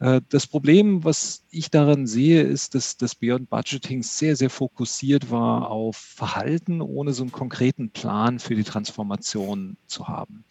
Äh, 0.00 0.20
das 0.30 0.48
Problem, 0.48 1.04
was 1.04 1.43
ich 1.54 1.70
daran 1.70 2.06
sehe, 2.06 2.42
ist, 2.42 2.74
dass 2.74 2.96
das 2.96 3.14
Beyond 3.14 3.48
Budgeting 3.48 4.02
sehr, 4.02 4.36
sehr 4.36 4.50
fokussiert 4.50 5.30
war 5.30 5.70
auf 5.70 5.96
Verhalten, 5.96 6.80
ohne 6.80 7.12
so 7.12 7.22
einen 7.22 7.32
konkreten 7.32 7.90
Plan 7.90 8.38
für 8.38 8.54
die 8.54 8.64
Transformation 8.64 9.76
zu 9.86 10.08
haben. 10.08 10.44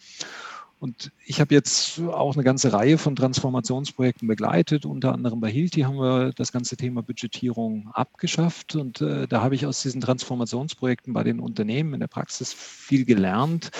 Und 0.79 1.13
ich 1.25 1.39
habe 1.39 1.55
jetzt 1.55 2.01
auch 2.01 2.35
eine 2.35 2.43
ganze 2.43 2.73
Reihe 2.73 2.97
von 2.97 3.15
Transformationsprojekten 3.15 4.27
begleitet. 4.27 4.85
Unter 4.85 5.13
anderem 5.13 5.39
bei 5.39 5.49
Hilti 5.49 5.81
haben 5.81 5.95
wir 5.95 6.33
das 6.35 6.51
ganze 6.51 6.75
Thema 6.75 7.01
Budgetierung 7.03 7.89
abgeschafft. 7.93 8.75
Und 8.75 8.99
äh, 8.99 9.25
da 9.27 9.41
habe 9.41 9.55
ich 9.55 9.65
aus 9.65 9.81
diesen 9.81 10.01
Transformationsprojekten 10.01 11.13
bei 11.13 11.23
den 11.23 11.39
Unternehmen 11.39 11.93
in 11.93 12.01
der 12.01 12.07
Praxis 12.07 12.51
viel 12.51 13.05
gelernt 13.05 13.71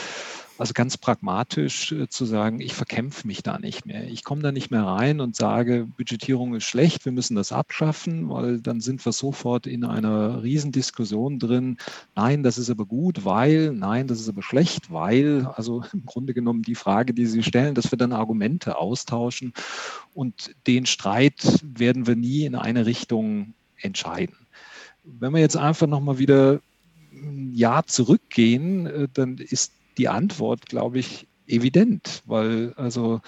also 0.58 0.74
ganz 0.74 0.98
pragmatisch 0.98 1.92
äh, 1.92 2.08
zu 2.08 2.26
sagen, 2.26 2.60
ich 2.60 2.74
verkämpfe 2.74 3.26
mich 3.28 3.42
da 3.42 3.58
nicht 3.58 3.86
mehr. 3.86 4.08
Ich 4.08 4.24
komme 4.24 4.42
da 4.42 4.52
nicht 4.52 4.72
mehr 4.72 4.84
rein 4.84 5.20
und 5.20 5.36
sage, 5.36 5.88
Budgetierung 5.98 6.54
ist 6.56 6.66
schlecht, 6.66 7.06
wir 7.06 7.12
müssen 7.12 7.36
das 7.36 7.52
abschaffen, 7.52 8.30
weil 8.30 8.62
dann 8.62 8.80
sind 8.80 9.04
wir 9.06 9.12
sofort 9.12 9.66
in 9.66 9.84
einer 9.84 10.44
Riesendiskussion 10.44 11.40
drin. 11.40 11.78
Nein, 12.16 12.44
das 12.44 12.58
ist 12.58 12.70
aber 12.70 12.86
gut, 12.86 13.26
weil, 13.26 13.72
nein, 13.72 14.08
das 14.08 14.20
ist 14.20 14.30
aber 14.30 14.44
schlecht, 14.44 14.92
weil, 14.92 15.46
also 15.56 15.84
im 15.94 16.06
Grunde 16.06 16.34
genommen 16.34 16.62
die 16.62 16.76
Frage, 16.76 17.14
die 17.14 17.26
Sie 17.26 17.44
stellen, 17.44 17.76
dass 17.76 17.92
wir 17.92 17.98
dann 17.98 18.14
Argumente 18.14 18.78
austauschen 18.78 19.54
und 20.14 20.56
den 20.68 20.86
Streit 20.86 21.62
werden 21.64 22.06
wir 22.06 22.16
nie 22.16 22.46
in 22.46 22.56
eine 22.56 22.86
Richtung 22.86 23.54
entscheiden. 23.78 24.36
Wenn 25.04 25.34
wir 25.34 25.42
jetzt 25.42 25.58
einfach 25.58 25.88
nochmal 25.88 26.20
wieder 26.20 26.62
ein 27.12 27.54
Jahr 27.54 27.86
zurückgehen, 27.88 28.86
äh, 28.86 29.08
dann 29.14 29.38
ist 29.38 29.74
die 29.98 30.10
Antwort, 30.10 30.68
glaube 30.68 31.00
ich, 31.00 31.28
evident, 31.48 32.24
weil 32.26 32.74
also 32.78 33.22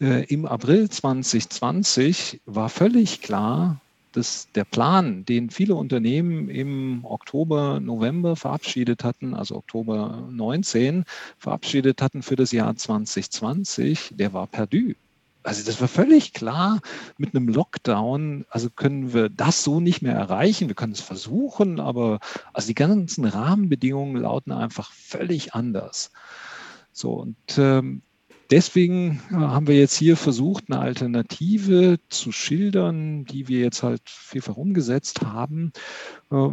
äh, 0.00 0.24
im 0.26 0.46
April 0.46 0.90
2020 0.90 2.40
war 2.44 2.68
völlig 2.68 3.20
klar, 3.20 3.80
dass 4.12 4.48
der 4.54 4.64
Plan, 4.64 5.24
den 5.24 5.50
viele 5.50 5.74
Unternehmen 5.74 6.48
im 6.48 7.04
Oktober, 7.04 7.80
November 7.80 8.36
verabschiedet 8.36 9.04
hatten, 9.04 9.34
also 9.34 9.56
Oktober 9.56 10.28
19 10.30 11.04
verabschiedet 11.38 12.02
hatten 12.02 12.22
für 12.22 12.36
das 12.36 12.52
Jahr 12.52 12.76
2020, 12.76 14.10
der 14.12 14.32
war 14.32 14.46
perdu. 14.46 14.92
Also 15.42 15.64
das 15.64 15.80
war 15.80 15.88
völlig 15.88 16.32
klar, 16.32 16.80
mit 17.18 17.34
einem 17.34 17.48
Lockdown, 17.48 18.44
also 18.48 18.70
können 18.70 19.12
wir 19.12 19.28
das 19.28 19.64
so 19.64 19.80
nicht 19.80 20.02
mehr 20.02 20.14
erreichen. 20.14 20.68
Wir 20.68 20.74
können 20.74 20.92
es 20.92 21.00
versuchen, 21.00 21.80
aber 21.80 22.20
also 22.52 22.68
die 22.68 22.74
ganzen 22.74 23.24
Rahmenbedingungen 23.24 24.16
lauten 24.22 24.52
einfach 24.52 24.92
völlig 24.92 25.54
anders. 25.54 26.12
So, 26.92 27.12
und 27.14 27.58
ähm, 27.58 28.02
deswegen 28.50 29.22
äh, 29.30 29.34
haben 29.34 29.66
wir 29.66 29.78
jetzt 29.78 29.96
hier 29.96 30.16
versucht, 30.16 30.64
eine 30.68 30.80
Alternative 30.80 31.98
zu 32.08 32.30
schildern, 32.32 33.24
die 33.24 33.48
wir 33.48 33.60
jetzt 33.60 33.82
halt 33.82 34.02
vielfach 34.04 34.56
umgesetzt 34.56 35.22
haben. 35.22 35.72
Äh, 36.30 36.50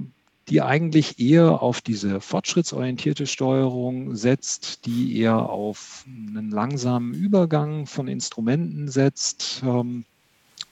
die 0.49 0.61
eigentlich 0.61 1.19
eher 1.19 1.61
auf 1.61 1.81
diese 1.81 2.21
fortschrittsorientierte 2.21 3.27
Steuerung 3.27 4.15
setzt, 4.15 4.85
die 4.85 5.17
eher 5.19 5.49
auf 5.49 6.05
einen 6.07 6.49
langsamen 6.49 7.13
Übergang 7.13 7.85
von 7.85 8.07
Instrumenten 8.07 8.87
setzt. 8.87 9.61
Ähm, 9.63 10.05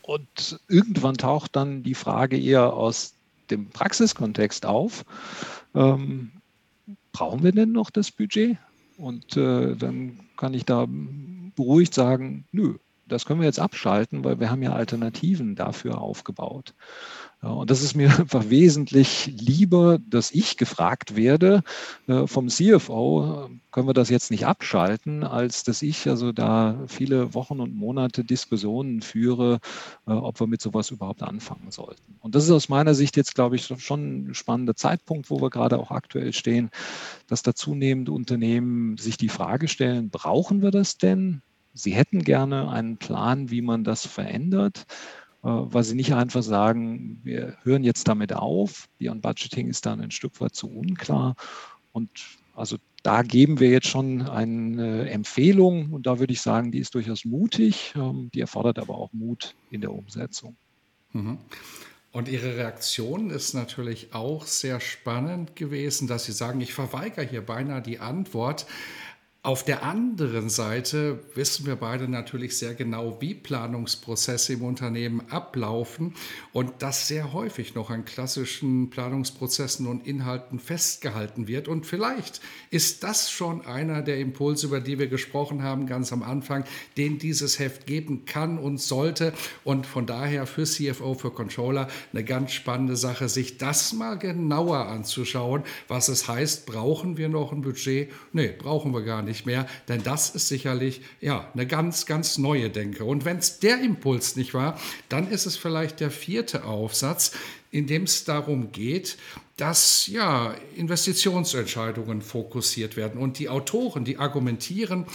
und 0.02 0.60
irgendwann 0.68 1.16
taucht 1.16 1.56
dann 1.56 1.84
die 1.84 1.94
Frage 1.94 2.40
eher 2.40 2.74
aus 2.74 3.14
dem 3.50 3.70
Praxiskontext 3.70 4.66
auf. 4.66 5.06
Ähm, 5.76 6.32
brauchen 7.12 7.44
wir 7.44 7.52
denn 7.52 7.72
noch 7.72 7.90
das 7.90 8.12
Budget? 8.12 8.58
Und 8.98 9.38
äh, 9.38 9.76
dann 9.76 10.20
kann 10.38 10.54
ich 10.54 10.66
da 10.66 10.88
beruhigt 11.56 11.94
sagen, 11.94 12.46
nö, 12.52 12.76
das 13.08 13.26
können 13.26 13.40
wir 13.40 13.48
jetzt 13.48 13.60
abschalten, 13.60 14.24
weil 14.24 14.40
wir 14.40 14.50
haben 14.50 14.62
ja 14.62 14.74
Alternativen 14.74 15.56
dafür 15.56 16.00
aufgebaut. 16.00 16.74
Und 17.42 17.70
das 17.70 17.84
ist 17.84 17.96
mir 17.96 18.10
einfach 18.20 18.50
wesentlich 18.50 19.28
lieber, 19.28 20.00
dass 20.00 20.32
ich 20.32 20.58
gefragt 20.58 21.16
werde 21.16 21.64
äh, 22.08 22.26
vom 22.26 22.50
CFO, 22.50 23.50
können 23.72 23.88
wir 23.88 23.94
das 23.94 24.10
jetzt 24.10 24.32
nicht 24.32 24.48
abschalten, 24.48 25.24
als 25.24 25.64
dass 25.64 25.84
ich 25.84 26.10
also 26.10 26.32
da 26.32 26.84
viele 26.88 27.36
Wochen 27.36 27.60
und 27.60 27.76
Monate 27.76 28.24
Diskussionen 28.24 29.02
führe, 29.02 29.60
äh, 30.08 30.12
ob 30.12 30.40
wir 30.40 30.48
mit 30.48 30.62
sowas 30.62 30.90
überhaupt 30.90 31.22
anfangen 31.22 31.70
sollten. 31.70 32.16
Und 32.22 32.34
das 32.34 32.46
ist 32.46 32.52
aus 32.52 32.70
meiner 32.70 32.96
Sicht 32.96 33.18
jetzt, 33.18 33.36
glaube 33.36 33.56
ich, 33.56 33.66
schon 33.78 34.30
ein 34.30 34.34
spannender 34.34 34.76
Zeitpunkt, 34.76 35.30
wo 35.30 35.40
wir 35.40 35.52
gerade 35.52 35.78
auch 35.78 35.92
aktuell 35.92 36.34
stehen, 36.34 36.72
dass 37.28 37.44
da 37.44 37.54
zunehmend 37.54 38.10
Unternehmen 38.10 38.98
sich 38.98 39.18
die 39.18 39.30
Frage 39.30 39.68
stellen, 39.68 40.10
brauchen 40.10 40.64
wir 40.64 40.72
das 40.72 40.98
denn? 40.98 41.44
Sie 41.78 41.92
hätten 41.92 42.24
gerne 42.24 42.70
einen 42.70 42.98
Plan, 42.98 43.50
wie 43.52 43.62
man 43.62 43.84
das 43.84 44.06
verändert. 44.06 44.86
Äh, 45.44 45.50
weil 45.50 45.84
sie 45.84 45.96
nicht 45.96 46.14
einfach 46.14 46.44
sagen, 46.44 47.20
wir 47.24 47.58
hören 47.64 47.84
jetzt 47.84 48.08
damit 48.08 48.34
auf. 48.34 48.90
Beyond 48.98 49.22
Budgeting 49.22 49.68
ist 49.70 49.86
dann 49.86 50.02
ein 50.02 50.12
Stück 50.12 50.42
weit 50.42 50.56
zu 50.56 50.70
unklar. 50.70 51.36
Und 51.94 52.10
also 52.56 52.78
da 53.04 53.22
geben 53.22 53.60
wir 53.60 53.70
jetzt 53.70 53.88
schon 53.88 54.24
eine 54.24 55.10
Empfehlung 55.10 55.94
und 55.94 56.08
da 56.08 56.20
würde 56.20 56.34
ich 56.34 56.42
sagen, 56.42 56.72
die 56.72 56.80
ist 56.80 56.96
durchaus 56.96 57.24
mutig, 57.24 57.94
ähm, 57.96 58.30
die 58.34 58.42
erfordert 58.42 58.80
aber 58.80 58.96
auch 58.96 59.14
Mut 59.14 59.56
in 59.72 59.82
der 59.82 59.94
Umsetzung. 59.94 60.58
Mhm. 61.14 61.38
Und 62.12 62.28
Ihre 62.30 62.58
Reaktion 62.58 63.30
ist 63.30 63.54
natürlich 63.54 64.14
auch 64.14 64.46
sehr 64.46 64.80
spannend 64.80 65.56
gewesen, 65.56 66.08
dass 66.08 66.26
Sie 66.26 66.32
sagen, 66.32 66.60
ich 66.62 66.74
verweigere 66.74 67.24
hier 67.24 67.46
beinahe 67.46 67.82
die 67.82 68.00
Antwort. 68.00 68.66
Auf 69.48 69.64
der 69.64 69.82
anderen 69.82 70.50
Seite 70.50 71.20
wissen 71.34 71.66
wir 71.66 71.78
beide 71.78 72.10
natürlich 72.10 72.58
sehr 72.58 72.74
genau, 72.74 73.22
wie 73.22 73.34
Planungsprozesse 73.34 74.52
im 74.52 74.62
Unternehmen 74.62 75.22
ablaufen 75.30 76.16
und 76.52 76.74
dass 76.80 77.08
sehr 77.08 77.32
häufig 77.32 77.74
noch 77.74 77.90
an 77.90 78.04
klassischen 78.04 78.90
Planungsprozessen 78.90 79.88
und 79.88 80.06
Inhalten 80.06 80.60
festgehalten 80.60 81.48
wird. 81.48 81.70
Und 81.70 81.86
vielleicht 81.86 82.42
ist 82.72 83.04
das 83.04 83.32
schon 83.32 83.66
einer 83.66 84.02
der 84.02 84.20
Impulse, 84.20 84.68
über 84.68 84.82
die 84.82 85.00
wir 85.00 85.08
gesprochen 85.08 85.64
haben 85.64 85.88
ganz 85.88 86.12
am 86.12 86.24
Anfang, 86.24 86.66
den 86.98 87.18
dieses 87.18 87.58
Heft 87.58 87.86
geben 87.86 88.26
kann 88.26 88.58
und 88.58 88.82
sollte. 88.82 89.32
Und 89.64 89.86
von 89.86 90.06
daher 90.06 90.46
für 90.46 90.66
CFO, 90.66 91.14
für 91.14 91.32
Controller 91.32 91.88
eine 92.12 92.26
ganz 92.26 92.52
spannende 92.52 92.98
Sache, 92.98 93.30
sich 93.30 93.58
das 93.58 93.94
mal 93.94 94.18
genauer 94.18 94.88
anzuschauen, 94.88 95.64
was 95.88 96.10
es 96.10 96.28
heißt, 96.28 96.66
brauchen 96.66 97.16
wir 97.16 97.30
noch 97.30 97.54
ein 97.54 97.62
Budget? 97.62 98.12
Nee, 98.34 98.50
brauchen 98.50 98.94
wir 98.94 99.04
gar 99.04 99.22
nicht 99.22 99.37
nicht 99.38 99.46
mehr, 99.46 99.68
denn 99.88 100.02
das 100.02 100.32
ist 100.32 100.48
sicherlich 100.48 101.02
ja 101.22 101.48
eine 101.54 101.68
ganz, 101.68 102.08
ganz 102.08 102.40
neue 102.40 102.72
Denke. 102.72 103.06
Und 103.06 103.24
wenn 103.24 103.38
es 103.38 103.60
der 103.60 103.80
Impuls 103.82 104.36
nicht 104.36 104.56
war, 104.56 104.80
dann 105.10 105.30
ist 105.30 105.46
es 105.46 105.58
vielleicht 105.58 106.00
der 106.00 106.10
vierte 106.10 106.66
Aufsatz, 106.66 107.34
in 107.70 107.86
dem 107.86 108.04
es 108.04 108.24
darum 108.24 108.72
geht, 108.72 109.18
dass 109.58 110.08
ja 110.08 110.56
Investitionsentscheidungen 110.76 112.22
fokussiert 112.22 112.98
werden 112.98 113.20
und 113.20 113.38
die 113.38 113.50
Autoren, 113.50 114.06
die 114.06 114.18
argumentieren, 114.18 115.06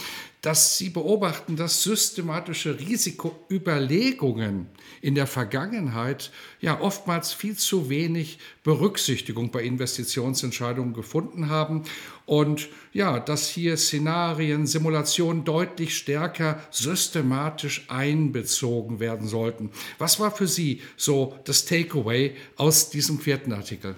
dass 0.41 0.77
sie 0.77 0.89
beobachten, 0.89 1.55
dass 1.55 1.83
systematische 1.83 2.79
Risikoüberlegungen 2.79 4.67
in 5.03 5.15
der 5.15 5.27
Vergangenheit 5.27 6.31
ja 6.61 6.79
oftmals 6.79 7.33
viel 7.33 7.57
zu 7.57 7.89
wenig 7.89 8.39
Berücksichtigung 8.63 9.51
bei 9.51 9.61
Investitionsentscheidungen 9.61 10.93
gefunden 10.93 11.49
haben 11.49 11.83
und 12.25 12.69
ja, 12.93 13.19
dass 13.19 13.49
hier 13.49 13.75
Szenarien, 13.75 14.65
Simulationen 14.65 15.43
deutlich 15.43 15.97
stärker 15.97 16.63
systematisch 16.71 17.83
einbezogen 17.89 19.01
werden 19.01 19.27
sollten. 19.27 19.71
Was 19.97 20.21
war 20.21 20.31
für 20.31 20.47
Sie 20.47 20.81
so 20.95 21.37
das 21.43 21.65
Takeaway 21.65 22.35
aus 22.55 22.89
diesem 22.89 23.19
vierten 23.19 23.51
Artikel? 23.51 23.97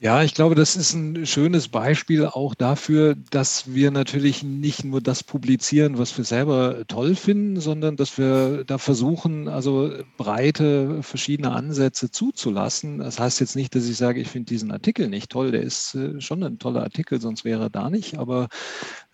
Ja, 0.00 0.22
ich 0.22 0.34
glaube, 0.34 0.54
das 0.54 0.76
ist 0.76 0.94
ein 0.94 1.26
schönes 1.26 1.66
Beispiel 1.66 2.24
auch 2.24 2.54
dafür, 2.54 3.16
dass 3.32 3.74
wir 3.74 3.90
natürlich 3.90 4.44
nicht 4.44 4.84
nur 4.84 5.00
das 5.00 5.24
publizieren, 5.24 5.98
was 5.98 6.16
wir 6.16 6.24
selber 6.24 6.84
toll 6.86 7.16
finden, 7.16 7.58
sondern 7.60 7.96
dass 7.96 8.16
wir 8.16 8.62
da 8.62 8.78
versuchen, 8.78 9.48
also 9.48 9.90
breite 10.16 11.02
verschiedene 11.02 11.50
Ansätze 11.50 12.12
zuzulassen. 12.12 12.98
Das 12.98 13.18
heißt 13.18 13.40
jetzt 13.40 13.56
nicht, 13.56 13.74
dass 13.74 13.88
ich 13.88 13.96
sage, 13.96 14.20
ich 14.20 14.28
finde 14.28 14.46
diesen 14.46 14.70
Artikel 14.70 15.08
nicht 15.08 15.30
toll. 15.32 15.50
Der 15.50 15.62
ist 15.62 15.96
äh, 15.96 16.20
schon 16.20 16.44
ein 16.44 16.60
toller 16.60 16.84
Artikel, 16.84 17.20
sonst 17.20 17.44
wäre 17.44 17.64
er 17.64 17.70
da 17.70 17.90
nicht. 17.90 18.18
Aber 18.18 18.46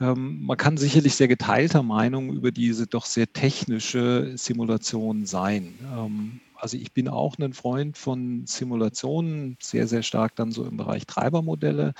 ähm, 0.02 0.42
man 0.44 0.58
kann 0.58 0.76
sicherlich 0.76 1.14
sehr 1.14 1.28
geteilter 1.28 1.82
Meinung 1.82 2.30
über 2.30 2.52
diese 2.52 2.86
doch 2.86 3.06
sehr 3.06 3.32
technische 3.32 4.32
Simulation 4.36 5.24
sein. 5.24 5.72
Ähm, 5.96 6.40
Also 6.64 6.78
ich 6.78 6.92
bin 6.92 7.08
auch 7.08 7.36
ein 7.36 7.52
Freund 7.52 7.98
von 7.98 8.46
Simulationen, 8.46 9.58
sehr, 9.60 9.86
sehr 9.86 10.02
stark 10.02 10.34
dann 10.36 10.50
so 10.50 10.64
im 10.64 10.78
Bereich 10.78 11.06
Treibermodelle. 11.06 11.92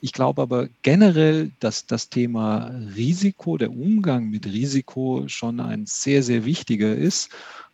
Ich 0.00 0.14
glaube 0.14 0.40
aber 0.40 0.70
generell, 0.80 1.52
dass 1.60 1.84
das 1.84 2.08
Thema 2.08 2.68
Risiko, 2.96 3.58
der 3.58 3.72
Umgang 3.72 4.30
mit 4.30 4.46
Risiko 4.46 5.24
schon 5.26 5.60
ein 5.60 5.84
sehr, 5.84 6.22
sehr 6.22 6.46
wichtiger 6.46 6.96
ist. 6.96 7.28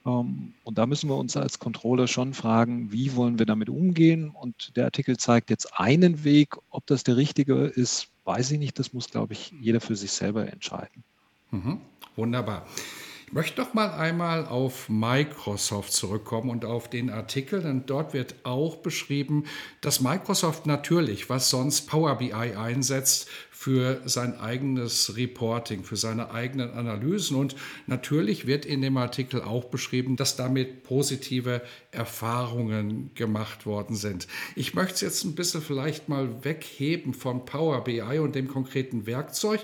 Ähm, 0.04 0.54
und 0.64 0.78
da 0.78 0.86
müssen 0.86 1.08
wir 1.08 1.16
uns 1.16 1.36
als 1.36 1.60
Controller 1.60 2.08
schon 2.08 2.34
fragen, 2.34 2.90
wie 2.90 3.14
wollen 3.14 3.38
wir 3.38 3.46
damit 3.46 3.70
umgehen? 3.70 4.30
Und 4.30 4.76
der 4.76 4.86
Artikel 4.86 5.16
zeigt 5.18 5.48
jetzt 5.48 5.78
einen 5.78 6.24
Weg. 6.24 6.56
Ob 6.70 6.84
das 6.88 7.04
der 7.04 7.16
richtige 7.16 7.66
ist, 7.66 8.08
weiß 8.24 8.50
ich 8.50 8.58
nicht. 8.58 8.80
Das 8.80 8.92
muss, 8.92 9.08
glaube 9.08 9.34
ich, 9.34 9.54
jeder 9.60 9.80
für 9.80 9.94
sich 9.94 10.10
selber 10.10 10.52
entscheiden. 10.52 11.04
Mhm. 11.52 11.78
Wunderbar. 12.16 12.66
Möchte 13.34 13.62
noch 13.62 13.72
mal 13.72 13.90
einmal 13.90 14.44
auf 14.44 14.90
Microsoft 14.90 15.94
zurückkommen 15.94 16.50
und 16.50 16.66
auf 16.66 16.90
den 16.90 17.08
Artikel, 17.08 17.62
denn 17.62 17.86
dort 17.86 18.12
wird 18.12 18.34
auch 18.42 18.76
beschrieben, 18.76 19.44
dass 19.80 20.02
Microsoft 20.02 20.66
natürlich, 20.66 21.30
was 21.30 21.48
sonst 21.48 21.88
Power 21.88 22.16
BI 22.16 22.34
einsetzt, 22.34 23.30
für 23.62 24.00
sein 24.06 24.40
eigenes 24.40 25.16
Reporting, 25.16 25.84
für 25.84 25.94
seine 25.94 26.32
eigenen 26.32 26.72
Analysen. 26.72 27.36
Und 27.36 27.54
natürlich 27.86 28.44
wird 28.48 28.66
in 28.66 28.82
dem 28.82 28.96
Artikel 28.96 29.40
auch 29.40 29.66
beschrieben, 29.66 30.16
dass 30.16 30.34
damit 30.34 30.82
positive 30.82 31.62
Erfahrungen 31.92 33.12
gemacht 33.14 33.64
worden 33.64 33.94
sind. 33.94 34.26
Ich 34.56 34.74
möchte 34.74 34.94
es 34.94 35.00
jetzt 35.02 35.24
ein 35.24 35.36
bisschen 35.36 35.62
vielleicht 35.62 36.08
mal 36.08 36.44
wegheben 36.44 37.14
von 37.14 37.44
Power 37.44 37.84
BI 37.84 38.18
und 38.18 38.34
dem 38.34 38.48
konkreten 38.48 39.06
Werkzeug 39.06 39.60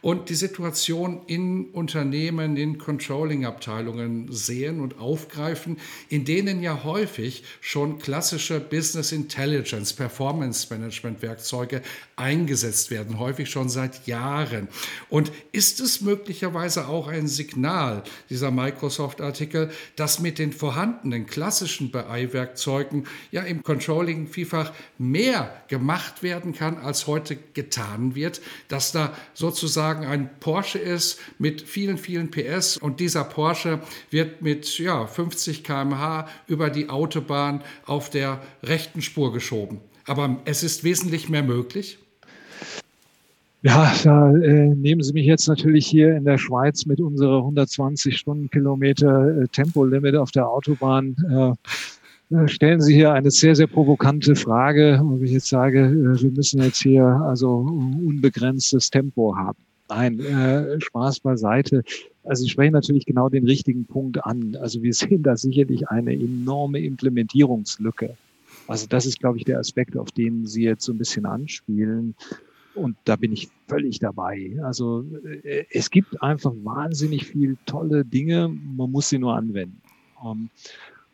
und 0.00 0.28
die 0.28 0.34
Situation 0.34 1.22
in 1.26 1.70
Unternehmen, 1.70 2.56
in 2.56 2.78
Controlling-Abteilungen 2.78 4.30
sehen 4.30 4.80
und 4.80 5.00
aufgreifen, 5.00 5.78
in 6.08 6.24
denen 6.24 6.62
ja 6.62 6.84
häufig 6.84 7.42
schon 7.60 7.98
klassische 7.98 8.60
Business 8.60 9.10
Intelligence, 9.10 9.92
Performance 9.92 10.68
Management 10.70 11.20
Werkzeuge 11.20 11.82
eingesetzt 12.14 12.90
werden, 12.90 13.18
häufig 13.18 13.39
schon 13.46 13.68
seit 13.68 14.06
Jahren. 14.06 14.68
Und 15.08 15.32
ist 15.52 15.80
es 15.80 16.00
möglicherweise 16.00 16.88
auch 16.88 17.08
ein 17.08 17.26
Signal, 17.26 18.02
dieser 18.28 18.50
Microsoft-Artikel, 18.50 19.70
dass 19.96 20.20
mit 20.20 20.38
den 20.38 20.52
vorhandenen 20.52 21.26
klassischen 21.26 21.90
BI-Werkzeugen 21.90 23.06
ja 23.30 23.42
im 23.42 23.62
Controlling 23.62 24.26
vielfach 24.26 24.72
mehr 24.98 25.62
gemacht 25.68 26.22
werden 26.22 26.52
kann, 26.52 26.78
als 26.78 27.06
heute 27.06 27.36
getan 27.54 28.14
wird, 28.14 28.40
dass 28.68 28.92
da 28.92 29.14
sozusagen 29.34 30.04
ein 30.06 30.30
Porsche 30.40 30.78
ist 30.78 31.20
mit 31.38 31.62
vielen, 31.62 31.98
vielen 31.98 32.30
PS 32.30 32.76
und 32.76 33.00
dieser 33.00 33.24
Porsche 33.24 33.80
wird 34.10 34.42
mit 34.42 34.78
ja, 34.78 35.06
50 35.06 35.64
km/h 35.64 36.28
über 36.46 36.70
die 36.70 36.88
Autobahn 36.88 37.62
auf 37.86 38.10
der 38.10 38.42
rechten 38.62 39.02
Spur 39.02 39.32
geschoben. 39.32 39.80
Aber 40.06 40.40
es 40.44 40.62
ist 40.62 40.84
wesentlich 40.84 41.28
mehr 41.28 41.42
möglich. 41.42 41.98
Ja, 43.62 43.92
da 44.04 44.34
äh, 44.36 44.74
nehmen 44.74 45.02
Sie 45.02 45.12
mich 45.12 45.26
jetzt 45.26 45.46
natürlich 45.46 45.86
hier 45.86 46.16
in 46.16 46.24
der 46.24 46.38
Schweiz 46.38 46.86
mit 46.86 46.98
unserer 46.98 47.38
120 47.38 48.16
Stundenkilometer 48.16 49.42
äh, 49.42 49.48
Tempolimit 49.48 50.14
auf 50.14 50.30
der 50.30 50.48
Autobahn. 50.48 51.14
Äh, 52.30 52.34
äh, 52.34 52.48
stellen 52.48 52.80
Sie 52.80 52.94
hier 52.94 53.12
eine 53.12 53.30
sehr, 53.30 53.54
sehr 53.54 53.66
provokante 53.66 54.34
Frage, 54.34 55.00
wo 55.04 55.22
ich 55.22 55.32
jetzt 55.32 55.48
sage, 55.48 55.80
äh, 55.80 56.22
wir 56.22 56.30
müssen 56.30 56.62
jetzt 56.62 56.80
hier 56.82 57.04
also 57.04 57.58
unbegrenztes 57.58 58.88
Tempo 58.88 59.36
haben. 59.36 59.58
Nein, 59.90 60.20
äh, 60.20 60.80
Spaß 60.80 61.20
beiseite. 61.20 61.82
Also 62.24 62.44
Sie 62.44 62.48
sprechen 62.48 62.72
natürlich 62.72 63.04
genau 63.04 63.28
den 63.28 63.44
richtigen 63.44 63.84
Punkt 63.84 64.24
an. 64.24 64.56
Also 64.58 64.82
wir 64.82 64.94
sehen 64.94 65.22
da 65.22 65.36
sicherlich 65.36 65.86
eine 65.88 66.14
enorme 66.14 66.80
Implementierungslücke. 66.80 68.16
Also 68.68 68.86
das 68.88 69.04
ist, 69.04 69.20
glaube 69.20 69.36
ich, 69.36 69.44
der 69.44 69.58
Aspekt, 69.58 69.98
auf 69.98 70.12
den 70.12 70.46
Sie 70.46 70.62
jetzt 70.62 70.84
so 70.84 70.92
ein 70.92 70.98
bisschen 70.98 71.26
anspielen. 71.26 72.14
Und 72.74 72.96
da 73.04 73.16
bin 73.16 73.32
ich 73.32 73.48
völlig 73.66 73.98
dabei. 73.98 74.56
Also 74.62 75.04
äh, 75.42 75.64
es 75.70 75.90
gibt 75.90 76.22
einfach 76.22 76.52
wahnsinnig 76.62 77.26
viel 77.26 77.56
tolle 77.66 78.04
Dinge, 78.04 78.48
man 78.48 78.90
muss 78.90 79.08
sie 79.08 79.18
nur 79.18 79.36
anwenden. 79.36 79.82
Ähm, 80.24 80.50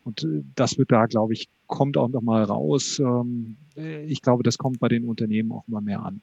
und 0.05 0.25
äh, 0.25 0.42
das 0.55 0.79
wird 0.79 0.92
da, 0.92 1.07
glaube 1.07 1.33
ich, 1.33 1.49
kommt 1.66 1.97
auch 1.97 2.09
nochmal 2.09 2.45
raus. 2.45 2.99
Ähm, 2.99 3.57
ich 3.75 4.23
glaube, 4.23 4.42
das 4.42 4.57
kommt 4.59 4.79
bei 4.79 4.88
den 4.88 5.05
Unternehmen 5.05 5.53
auch 5.53 5.64
immer 5.69 5.81
mehr 5.81 6.03
an. 6.03 6.23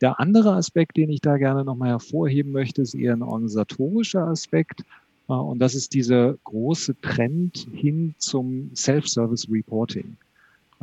Der 0.00 0.20
andere 0.20 0.54
Aspekt, 0.54 0.96
den 0.96 1.10
ich 1.10 1.20
da 1.20 1.36
gerne 1.36 1.64
nochmal 1.64 1.90
hervorheben 1.90 2.52
möchte, 2.52 2.82
ist 2.82 2.94
eher 2.94 3.14
ein 3.14 3.22
organisatorischer 3.22 4.26
Aspekt. 4.26 4.82
Äh, 5.28 5.32
und 5.32 5.58
das 5.58 5.74
ist 5.74 5.94
dieser 5.94 6.34
große 6.44 7.00
Trend 7.00 7.66
hin 7.72 8.14
zum 8.18 8.70
Self-Service 8.74 9.48
Reporting. 9.50 10.16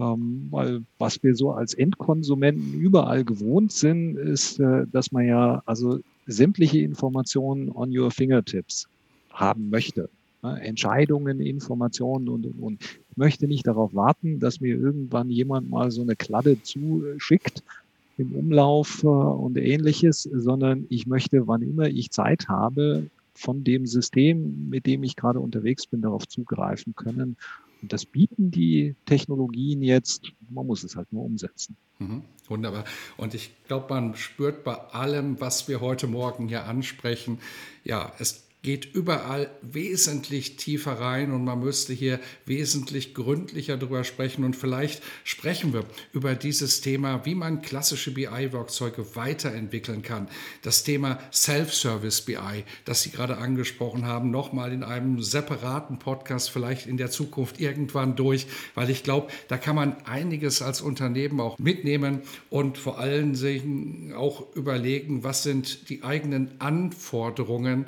Ähm, 0.01 0.47
weil 0.49 0.81
was 0.97 1.21
wir 1.21 1.35
so 1.35 1.51
als 1.51 1.75
Endkonsumenten 1.75 2.73
überall 2.73 3.23
gewohnt 3.23 3.71
sind, 3.71 4.17
ist, 4.17 4.59
äh, 4.59 4.87
dass 4.91 5.11
man 5.11 5.27
ja 5.27 5.61
also 5.67 5.99
sämtliche 6.25 6.79
Informationen 6.79 7.69
on 7.69 7.95
your 7.95 8.09
fingertips 8.09 8.87
haben 9.31 9.69
möchte. 9.69 10.09
Ne? 10.41 10.59
Entscheidungen, 10.61 11.39
Informationen 11.39 12.29
und, 12.29 12.47
und, 12.47 12.59
und. 12.59 12.83
Ich 13.11 13.17
möchte 13.17 13.47
nicht 13.47 13.67
darauf 13.67 13.93
warten, 13.93 14.39
dass 14.39 14.59
mir 14.59 14.75
irgendwann 14.75 15.29
jemand 15.29 15.69
mal 15.69 15.91
so 15.91 16.01
eine 16.01 16.15
Kladde 16.15 16.63
zuschickt 16.63 17.61
im 18.17 18.31
Umlauf 18.31 19.03
äh, 19.03 19.07
und 19.07 19.55
ähnliches, 19.55 20.23
sondern 20.23 20.87
ich 20.89 21.05
möchte, 21.05 21.47
wann 21.47 21.61
immer 21.61 21.89
ich 21.89 22.09
Zeit 22.09 22.47
habe, 22.47 23.05
von 23.35 23.63
dem 23.63 23.85
System, 23.85 24.69
mit 24.69 24.87
dem 24.87 25.03
ich 25.03 25.15
gerade 25.15 25.39
unterwegs 25.39 25.85
bin, 25.85 26.01
darauf 26.01 26.27
zugreifen 26.27 26.95
können 26.95 27.37
und 27.81 27.93
das 27.93 28.05
bieten 28.05 28.51
die 28.51 28.95
Technologien 29.05 29.81
jetzt. 29.81 30.31
Man 30.49 30.67
muss 30.67 30.83
es 30.83 30.95
halt 30.95 31.11
nur 31.11 31.23
umsetzen. 31.23 31.75
Mhm, 31.99 32.23
wunderbar. 32.47 32.85
Und 33.17 33.33
ich 33.33 33.51
glaube, 33.65 33.93
man 33.93 34.15
spürt 34.15 34.63
bei 34.63 34.75
allem, 34.75 35.39
was 35.39 35.67
wir 35.67 35.81
heute 35.81 36.07
Morgen 36.07 36.47
hier 36.47 36.65
ansprechen, 36.65 37.39
ja, 37.83 38.11
es 38.19 38.47
geht 38.63 38.93
überall 38.93 39.49
wesentlich 39.63 40.55
tiefer 40.55 40.93
rein 40.93 41.31
und 41.31 41.43
man 41.43 41.59
müsste 41.59 41.93
hier 41.93 42.19
wesentlich 42.45 43.15
gründlicher 43.15 43.75
drüber 43.75 44.03
sprechen. 44.03 44.43
Und 44.43 44.55
vielleicht 44.55 45.01
sprechen 45.23 45.73
wir 45.73 45.85
über 46.13 46.35
dieses 46.35 46.81
Thema, 46.81 47.25
wie 47.25 47.33
man 47.33 47.63
klassische 47.63 48.11
BI-Werkzeuge 48.13 49.15
weiterentwickeln 49.15 50.03
kann. 50.03 50.27
Das 50.61 50.83
Thema 50.83 51.19
Self-Service 51.33 52.21
BI, 52.21 52.63
das 52.85 53.01
Sie 53.01 53.09
gerade 53.09 53.37
angesprochen 53.37 54.05
haben, 54.05 54.29
nochmal 54.29 54.71
in 54.73 54.83
einem 54.83 55.23
separaten 55.23 55.97
Podcast 55.97 56.51
vielleicht 56.51 56.85
in 56.85 56.97
der 56.97 57.09
Zukunft 57.09 57.59
irgendwann 57.59 58.15
durch, 58.15 58.45
weil 58.75 58.91
ich 58.91 59.03
glaube, 59.03 59.31
da 59.47 59.57
kann 59.57 59.75
man 59.75 59.95
einiges 60.05 60.61
als 60.61 60.81
Unternehmen 60.81 61.39
auch 61.39 61.57
mitnehmen 61.57 62.21
und 62.51 62.77
vor 62.77 62.99
allen 62.99 63.33
Dingen 63.33 64.13
auch 64.13 64.55
überlegen, 64.55 65.23
was 65.23 65.41
sind 65.41 65.89
die 65.89 66.03
eigenen 66.03 66.51
Anforderungen 66.59 67.87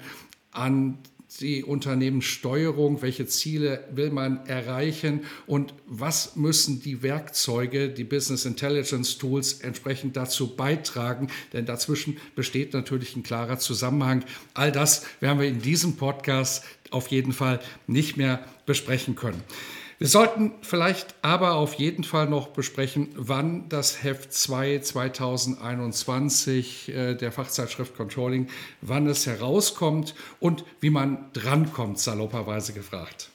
an 0.54 0.98
die 1.40 1.64
Unternehmenssteuerung, 1.64 3.02
welche 3.02 3.26
Ziele 3.26 3.84
will 3.92 4.12
man 4.12 4.46
erreichen 4.46 5.22
und 5.48 5.74
was 5.88 6.36
müssen 6.36 6.82
die 6.82 7.02
Werkzeuge, 7.02 7.90
die 7.90 8.04
Business 8.04 8.46
Intelligence 8.46 9.18
Tools 9.18 9.54
entsprechend 9.62 10.16
dazu 10.16 10.56
beitragen, 10.56 11.28
denn 11.52 11.66
dazwischen 11.66 12.18
besteht 12.36 12.74
natürlich 12.74 13.16
ein 13.16 13.24
klarer 13.24 13.58
Zusammenhang. 13.58 14.24
All 14.54 14.72
das 14.72 15.06
werden 15.20 15.40
wir 15.40 15.48
in 15.48 15.62
diesem 15.62 15.96
Podcast 15.96 16.64
auf 16.92 17.08
jeden 17.08 17.34
Fall 17.34 17.60
nicht 17.88 18.16
mehr 18.18 18.46
besprechen 18.66 19.16
können. 19.16 19.42
Wir 20.04 20.10
sollten 20.10 20.52
vielleicht 20.62 21.16
aber 21.22 21.54
auf 21.54 21.76
jeden 21.76 22.04
Fall 22.04 22.28
noch 22.28 22.50
besprechen, 22.50 23.08
wann 23.16 23.70
das 23.70 24.04
Heft 24.04 24.34
2 24.34 24.80
2021 24.80 26.90
äh, 26.90 27.16
der 27.16 27.32
Fachzeitschrift 27.32 27.96
Controlling, 27.96 28.50
wann 28.82 29.08
es 29.08 29.28
herauskommt 29.28 30.14
und 30.42 30.66
wie 30.82 30.90
man 30.90 31.32
drankommt, 31.32 32.00
salopperweise 32.00 32.74
gefragt. 32.74 33.30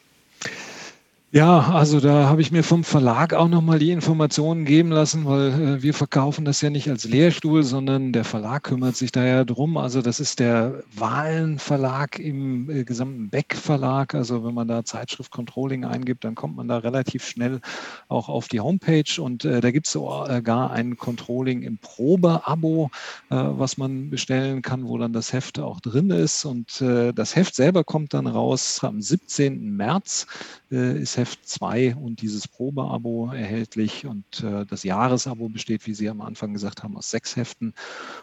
Ja, 1.30 1.72
also 1.74 2.00
da 2.00 2.26
habe 2.30 2.40
ich 2.40 2.52
mir 2.52 2.62
vom 2.62 2.84
Verlag 2.84 3.34
auch 3.34 3.48
nochmal 3.48 3.78
die 3.78 3.90
Informationen 3.90 4.64
geben 4.64 4.88
lassen, 4.90 5.26
weil 5.26 5.48
äh, 5.76 5.82
wir 5.82 5.92
verkaufen 5.92 6.46
das 6.46 6.62
ja 6.62 6.70
nicht 6.70 6.88
als 6.88 7.04
Lehrstuhl, 7.04 7.64
sondern 7.64 8.14
der 8.14 8.24
Verlag 8.24 8.62
kümmert 8.62 8.96
sich 8.96 9.12
da 9.12 9.22
ja 9.22 9.44
drum. 9.44 9.76
Also 9.76 10.00
das 10.00 10.20
ist 10.20 10.38
der 10.38 10.82
Wahlen 10.96 11.58
Verlag 11.58 12.18
im 12.18 12.70
äh, 12.70 12.84
gesamten 12.84 13.28
Beck 13.28 13.54
Verlag. 13.54 14.14
Also 14.14 14.42
wenn 14.42 14.54
man 14.54 14.68
da 14.68 14.86
Zeitschrift 14.86 15.30
Controlling 15.30 15.84
eingibt, 15.84 16.24
dann 16.24 16.34
kommt 16.34 16.56
man 16.56 16.66
da 16.66 16.78
relativ 16.78 17.26
schnell 17.26 17.60
auch 18.08 18.30
auf 18.30 18.48
die 18.48 18.60
Homepage 18.60 19.20
und 19.20 19.44
äh, 19.44 19.60
da 19.60 19.70
gibt 19.70 19.86
es 19.86 19.92
sogar 19.92 20.70
ein 20.70 20.96
Controlling 20.96 21.60
im 21.60 21.76
Probe-Abo, 21.76 22.90
äh, 23.28 23.34
was 23.36 23.76
man 23.76 24.08
bestellen 24.08 24.62
kann, 24.62 24.88
wo 24.88 24.96
dann 24.96 25.12
das 25.12 25.34
Heft 25.34 25.58
auch 25.58 25.80
drin 25.80 26.08
ist. 26.08 26.46
Und 26.46 26.80
äh, 26.80 27.12
das 27.12 27.36
Heft 27.36 27.54
selber 27.54 27.84
kommt 27.84 28.14
dann 28.14 28.26
raus 28.26 28.80
am 28.82 29.02
17. 29.02 29.76
März. 29.76 30.26
Äh, 30.70 31.02
ist 31.02 31.17
Heft 31.18 31.46
2 31.46 31.96
und 31.96 32.22
dieses 32.22 32.48
Probeabo 32.48 33.30
erhältlich. 33.32 34.06
Und 34.06 34.42
äh, 34.42 34.64
das 34.64 34.84
Jahresabo 34.84 35.48
besteht, 35.48 35.86
wie 35.86 35.94
Sie 35.94 36.08
am 36.08 36.20
Anfang 36.20 36.54
gesagt 36.54 36.82
haben, 36.82 36.96
aus 36.96 37.10
sechs 37.10 37.36
Heften 37.36 37.74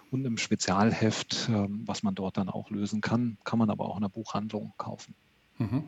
und 0.09 0.25
einem 0.25 0.37
Spezialheft, 0.37 1.49
äh, 1.49 1.67
was 1.85 2.01
man 2.01 2.15
dort 2.15 2.37
dann 2.37 2.49
auch 2.49 2.71
lösen 2.71 3.01
kann. 3.01 3.37
Kann 3.43 3.59
man 3.59 3.69
aber 3.69 3.85
auch 3.85 3.97
in 3.97 4.01
der 4.01 4.09
Buchhandlung 4.09 4.73
kaufen. 4.77 5.13
Mhm. 5.57 5.83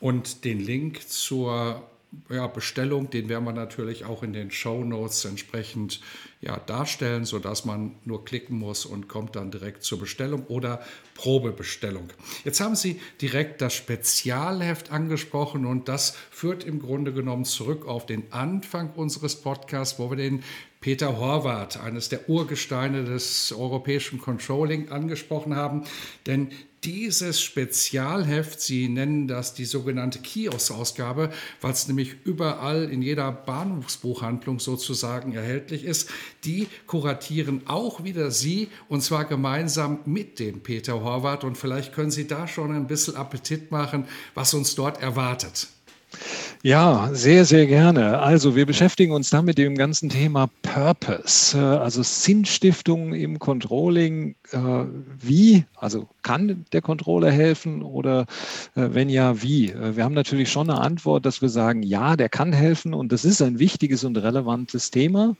Und 0.00 0.44
den 0.44 0.58
Link 0.58 1.08
zur 1.08 1.82
ja, 2.30 2.46
Bestellung, 2.46 3.10
den 3.10 3.28
werden 3.28 3.44
wir 3.44 3.52
natürlich 3.52 4.04
auch 4.04 4.22
in 4.22 4.32
den 4.32 4.50
Show 4.50 4.84
Notes 4.84 5.24
entsprechend 5.24 6.00
ja, 6.40 6.58
darstellen, 6.58 7.24
sodass 7.24 7.64
man 7.64 7.96
nur 8.04 8.24
klicken 8.24 8.58
muss 8.58 8.84
und 8.84 9.08
kommt 9.08 9.36
dann 9.36 9.50
direkt 9.50 9.82
zur 9.82 9.98
Bestellung 9.98 10.44
oder 10.48 10.82
Probebestellung. 11.14 12.10
Jetzt 12.44 12.60
haben 12.60 12.76
Sie 12.76 13.00
direkt 13.20 13.62
das 13.62 13.74
Spezialheft 13.74 14.90
angesprochen 14.92 15.64
und 15.64 15.88
das 15.88 16.14
führt 16.30 16.64
im 16.64 16.80
Grunde 16.80 17.12
genommen 17.12 17.44
zurück 17.44 17.86
auf 17.86 18.06
den 18.06 18.32
Anfang 18.32 18.90
unseres 18.94 19.36
Podcasts, 19.36 19.98
wo 19.98 20.10
wir 20.10 20.16
den 20.16 20.42
Peter 20.80 21.18
Horvath, 21.18 21.80
eines 21.80 22.10
der 22.10 22.28
Urgesteine 22.28 23.04
des 23.04 23.52
europäischen 23.52 24.20
Controlling, 24.20 24.90
angesprochen 24.90 25.56
haben. 25.56 25.84
Denn 26.26 26.50
dieses 26.84 27.40
Spezialheft, 27.40 28.60
Sie 28.60 28.88
nennen 28.88 29.26
das 29.26 29.54
die 29.54 29.64
sogenannte 29.64 30.20
Kiosk-Ausgabe, 30.20 31.32
weil 31.60 31.72
es 31.72 31.88
nämlich 31.88 32.14
überall 32.24 32.84
in 32.84 33.02
jeder 33.02 33.32
Bahnhofsbuchhandlung 33.32 34.60
sozusagen 34.60 35.32
erhältlich 35.32 35.82
ist, 35.82 36.08
die 36.44 36.68
kuratieren 36.86 37.62
auch 37.66 38.04
wieder 38.04 38.30
Sie 38.30 38.68
und 38.88 39.02
zwar 39.02 39.24
gemeinsam 39.24 40.00
mit 40.04 40.38
dem 40.38 40.60
Peter 40.60 41.02
Horvath. 41.02 41.44
Und 41.44 41.56
vielleicht 41.58 41.92
können 41.92 42.10
Sie 42.10 42.26
da 42.26 42.48
schon 42.48 42.74
ein 42.74 42.86
bisschen 42.86 43.16
Appetit 43.16 43.70
machen, 43.70 44.06
was 44.34 44.54
uns 44.54 44.74
dort 44.74 45.00
erwartet. 45.02 45.68
Ja, 46.62 47.10
sehr, 47.12 47.44
sehr 47.44 47.66
gerne. 47.66 48.18
Also 48.18 48.56
wir 48.56 48.66
beschäftigen 48.66 49.12
uns 49.12 49.30
da 49.30 49.42
mit 49.42 49.58
dem 49.58 49.76
ganzen 49.76 50.08
Thema 50.08 50.48
Purpose, 50.62 51.56
äh, 51.56 51.60
also 51.60 52.02
Sinnstiftung 52.02 53.12
im 53.14 53.38
Controlling. 53.38 54.34
Äh, 54.50 54.58
wie, 55.20 55.64
also 55.76 56.08
kann 56.22 56.64
der 56.72 56.82
Controller 56.82 57.30
helfen 57.30 57.82
oder 57.82 58.22
äh, 58.74 58.88
wenn 58.92 59.08
ja, 59.08 59.42
wie? 59.42 59.72
Wir 59.74 60.02
haben 60.02 60.14
natürlich 60.14 60.50
schon 60.50 60.70
eine 60.70 60.80
Antwort, 60.80 61.24
dass 61.24 61.40
wir 61.40 61.50
sagen, 61.50 61.82
ja, 61.82 62.16
der 62.16 62.28
kann 62.28 62.52
helfen 62.52 62.94
und 62.94 63.12
das 63.12 63.24
ist 63.24 63.42
ein 63.42 63.58
wichtiges 63.58 64.02
und 64.02 64.16
relevantes 64.16 64.90
Thema. 64.90 65.36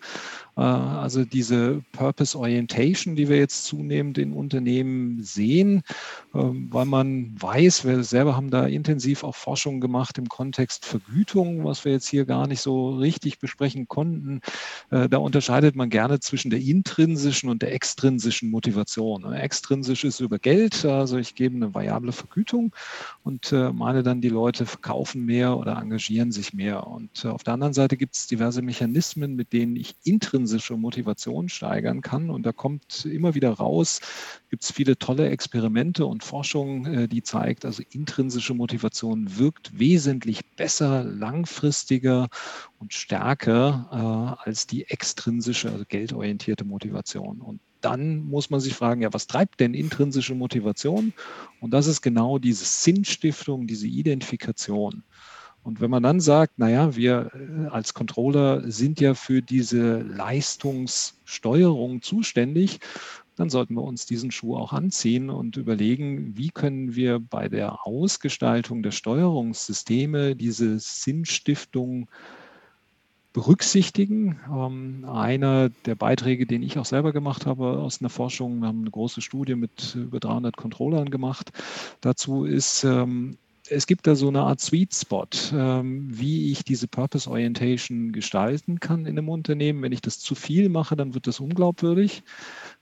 Also 0.56 1.26
diese 1.26 1.82
Purpose 1.92 2.38
Orientation, 2.38 3.14
die 3.14 3.28
wir 3.28 3.36
jetzt 3.36 3.66
zunehmend 3.66 4.16
in 4.16 4.32
Unternehmen 4.32 5.22
sehen, 5.22 5.82
ähm, 6.34 6.68
weil 6.70 6.86
man 6.86 7.34
weiß, 7.38 7.84
wir 7.84 8.02
selber 8.02 8.36
haben 8.36 8.48
da 8.48 8.66
intensiv 8.66 9.22
auch 9.22 9.34
Forschung 9.34 9.82
gemacht 9.82 10.16
im 10.16 10.30
Kontext 10.30 10.86
Vergütung, 10.86 11.64
was 11.64 11.84
wir 11.84 11.92
jetzt 11.92 12.08
hier 12.08 12.24
gar 12.24 12.46
nicht 12.46 12.62
so 12.62 12.94
richtig 12.94 13.38
besprechen 13.38 13.86
konnten. 13.86 14.40
Äh, 14.90 15.10
da 15.10 15.18
unterscheidet 15.18 15.76
man 15.76 15.90
gerne 15.90 16.20
zwischen 16.20 16.50
der 16.50 16.60
intrinsischen 16.60 17.50
und 17.50 17.60
der 17.60 17.74
extrinsischen 17.74 18.50
Motivation. 18.50 19.30
Extrinsisch 19.34 20.04
ist 20.04 20.20
über 20.20 20.38
Geld, 20.38 20.86
also 20.86 21.18
ich 21.18 21.34
gebe 21.34 21.54
eine 21.54 21.74
variable 21.74 22.12
Vergütung 22.12 22.74
und 23.24 23.52
äh, 23.52 23.70
meine 23.74 24.02
dann, 24.02 24.22
die 24.22 24.30
Leute 24.30 24.64
verkaufen 24.64 25.26
mehr 25.26 25.58
oder 25.58 25.76
engagieren 25.76 26.32
sich 26.32 26.54
mehr. 26.54 26.86
Und 26.86 27.26
äh, 27.26 27.28
auf 27.28 27.42
der 27.42 27.52
anderen 27.52 27.74
Seite 27.74 27.98
gibt 27.98 28.14
es 28.14 28.26
diverse 28.26 28.62
Mechanismen, 28.62 29.36
mit 29.36 29.52
denen 29.52 29.76
ich 29.76 29.96
intrinsisch 30.02 30.45
intrinsische 30.46 30.76
Motivation 30.76 31.48
steigern 31.48 32.02
kann. 32.02 32.30
Und 32.30 32.46
da 32.46 32.52
kommt 32.52 33.04
immer 33.04 33.34
wieder 33.34 33.50
raus, 33.50 34.00
gibt 34.48 34.62
es 34.62 34.70
viele 34.70 34.96
tolle 34.96 35.28
Experimente 35.28 36.06
und 36.06 36.22
Forschung, 36.22 36.86
äh, 36.86 37.08
die 37.08 37.24
zeigt, 37.24 37.64
also 37.64 37.82
intrinsische 37.90 38.54
Motivation 38.54 39.38
wirkt 39.38 39.76
wesentlich 39.76 40.46
besser, 40.54 41.02
langfristiger 41.02 42.28
und 42.78 42.94
stärker 42.94 44.36
äh, 44.44 44.48
als 44.48 44.68
die 44.68 44.84
extrinsische, 44.84 45.72
also 45.72 45.84
geldorientierte 45.88 46.64
Motivation. 46.64 47.40
Und 47.40 47.60
dann 47.80 48.20
muss 48.20 48.48
man 48.48 48.60
sich 48.60 48.74
fragen, 48.74 49.02
ja, 49.02 49.12
was 49.12 49.26
treibt 49.26 49.58
denn 49.58 49.74
intrinsische 49.74 50.36
Motivation? 50.36 51.12
Und 51.60 51.72
das 51.72 51.88
ist 51.88 52.02
genau 52.02 52.38
diese 52.38 52.64
Sinnstiftung, 52.64 53.66
diese 53.66 53.88
Identifikation. 53.88 55.02
Und 55.66 55.80
wenn 55.80 55.90
man 55.90 56.04
dann 56.04 56.20
sagt, 56.20 56.60
naja, 56.60 56.94
wir 56.94 57.32
äh, 57.34 57.66
als 57.70 57.92
Controller 57.92 58.70
sind 58.70 59.00
ja 59.00 59.14
für 59.14 59.42
diese 59.42 60.02
Leistungssteuerung 60.02 62.02
zuständig, 62.02 62.78
dann 63.34 63.50
sollten 63.50 63.74
wir 63.74 63.82
uns 63.82 64.06
diesen 64.06 64.30
Schuh 64.30 64.56
auch 64.56 64.72
anziehen 64.72 65.28
und 65.28 65.56
überlegen, 65.56 66.36
wie 66.36 66.50
können 66.50 66.94
wir 66.94 67.18
bei 67.18 67.48
der 67.48 67.84
Ausgestaltung 67.84 68.84
der 68.84 68.92
Steuerungssysteme 68.92 70.36
diese 70.36 70.78
Sinnstiftung 70.78 72.08
berücksichtigen. 73.32 74.38
Ähm, 74.48 75.04
einer 75.04 75.70
der 75.84 75.96
Beiträge, 75.96 76.46
den 76.46 76.62
ich 76.62 76.78
auch 76.78 76.86
selber 76.86 77.12
gemacht 77.12 77.44
habe 77.44 77.80
aus 77.80 78.00
einer 78.00 78.08
Forschung, 78.08 78.60
wir 78.60 78.68
haben 78.68 78.82
eine 78.82 78.92
große 78.92 79.20
Studie 79.20 79.56
mit 79.56 79.96
über 79.96 80.20
300 80.20 80.56
Controllern 80.56 81.10
gemacht, 81.10 81.50
dazu 82.02 82.44
ist, 82.44 82.84
ähm, 82.84 83.36
es 83.70 83.86
gibt 83.86 84.06
da 84.06 84.14
so 84.14 84.28
eine 84.28 84.42
Art 84.42 84.60
Sweet 84.60 84.94
Spot, 84.94 85.26
ähm, 85.52 86.06
wie 86.10 86.52
ich 86.52 86.64
diese 86.64 86.88
Purpose 86.88 87.30
Orientation 87.30 88.12
gestalten 88.12 88.80
kann 88.80 89.06
in 89.06 89.18
einem 89.18 89.28
Unternehmen. 89.28 89.82
Wenn 89.82 89.92
ich 89.92 90.00
das 90.00 90.18
zu 90.18 90.34
viel 90.34 90.68
mache, 90.68 90.96
dann 90.96 91.14
wird 91.14 91.26
das 91.26 91.40
unglaubwürdig. 91.40 92.22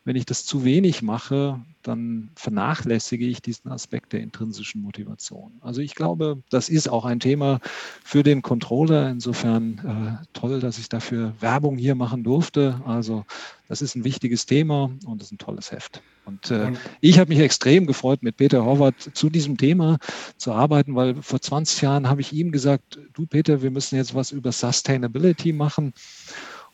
Wenn 0.05 0.17
ich 0.17 0.27
das 0.27 0.45
zu 0.45 0.65
wenig 0.65 1.03
mache, 1.03 1.61
dann 1.83 2.31
vernachlässige 2.35 3.27
ich 3.27 3.41
diesen 3.41 3.71
Aspekt 3.71 4.13
der 4.13 4.21
intrinsischen 4.21 4.83
Motivation. 4.83 5.53
Also 5.61 5.81
ich 5.81 5.95
glaube, 5.95 6.43
das 6.51 6.69
ist 6.69 6.89
auch 6.89 7.05
ein 7.05 7.21
Thema 7.21 7.61
für 8.03 8.23
den 8.23 8.43
Controller. 8.43 9.11
Insofern 9.11 10.21
äh, 10.23 10.27
toll, 10.33 10.61
dass 10.61 10.79
ich 10.79 10.89
dafür 10.89 11.35
Werbung 11.41 11.77
hier 11.79 11.95
machen 11.95 12.23
durfte. 12.23 12.81
Also 12.87 13.25
das 13.69 13.81
ist 13.81 13.95
ein 13.97 14.05
wichtiges 14.05 14.47
Thema 14.47 14.91
und 15.07 15.23
ist 15.23 15.33
ein 15.33 15.39
tolles 15.39 15.73
Heft. 15.73 16.03
Und 16.27 16.51
äh, 16.51 16.73
ich 17.01 17.19
habe 17.19 17.29
mich 17.29 17.41
extrem 17.41 17.87
gefreut, 17.87 18.23
mit 18.23 18.37
Peter 18.37 18.65
Horvath 18.65 19.11
zu 19.15 19.31
diesem 19.31 19.57
Thema 19.57 19.99
zu 20.37 20.53
arbeiten, 20.53 20.95
weil 20.95 21.23
vor 21.23 21.41
20 21.41 21.83
Jahren 21.83 22.09
habe 22.09 22.21
ich 22.21 22.33
ihm 22.33 22.51
gesagt, 22.51 22.99
du 23.13 23.27
Peter, 23.27 23.63
wir 23.63 23.71
müssen 23.71 23.97
jetzt 23.97 24.15
was 24.15 24.33
über 24.33 24.53
Sustainability 24.53 25.53
machen. 25.53 25.93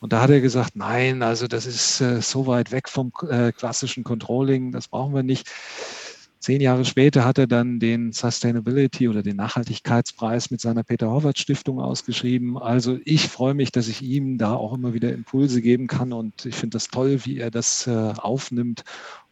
Und 0.01 0.15
da 0.15 0.23
hat 0.23 0.31
er 0.31 0.41
gesagt, 0.41 0.77
nein, 0.77 1.23
also 1.23 1.47
das 1.47 1.67
ist 1.67 2.01
äh, 2.01 2.23
so 2.23 2.47
weit 2.47 2.73
weg 2.73 2.89
vom 2.89 3.13
äh, 3.29 3.53
klassischen 3.53 4.03
Controlling, 4.03 4.73
das 4.73 4.89
brauchen 4.89 5.15
wir 5.15 5.23
nicht. 5.23 5.49
Zehn 6.39 6.63
Jahre 6.63 6.87
später 6.87 7.27
hat 7.27 7.37
er 7.37 7.47
dann 7.47 7.81
den 7.81 8.13
Sustainability 8.13 9.11
oder 9.11 9.23
den 9.23 9.37
Nachhaltigkeitspreis 9.37 10.51
mit 10.51 10.63
seiner 10.63 10.85
Peter 10.85 11.11
Horvath 11.11 11.39
Stiftung 11.39 11.81
ausgeschrieben. 11.81 12.57
Also 12.57 12.99
ich 13.05 13.29
freue 13.29 13.53
mich, 13.53 13.73
dass 13.73 13.89
ich 13.89 14.01
ihm 14.01 14.39
da 14.39 14.55
auch 14.55 14.73
immer 14.73 14.95
wieder 14.95 15.13
Impulse 15.13 15.61
geben 15.61 15.87
kann 15.87 16.15
und 16.15 16.47
ich 16.47 16.55
finde 16.55 16.77
das 16.77 16.89
toll, 16.89 17.27
wie 17.27 17.37
er 17.37 17.51
das 17.51 17.87
äh, 17.87 17.91
aufnimmt 17.91 18.85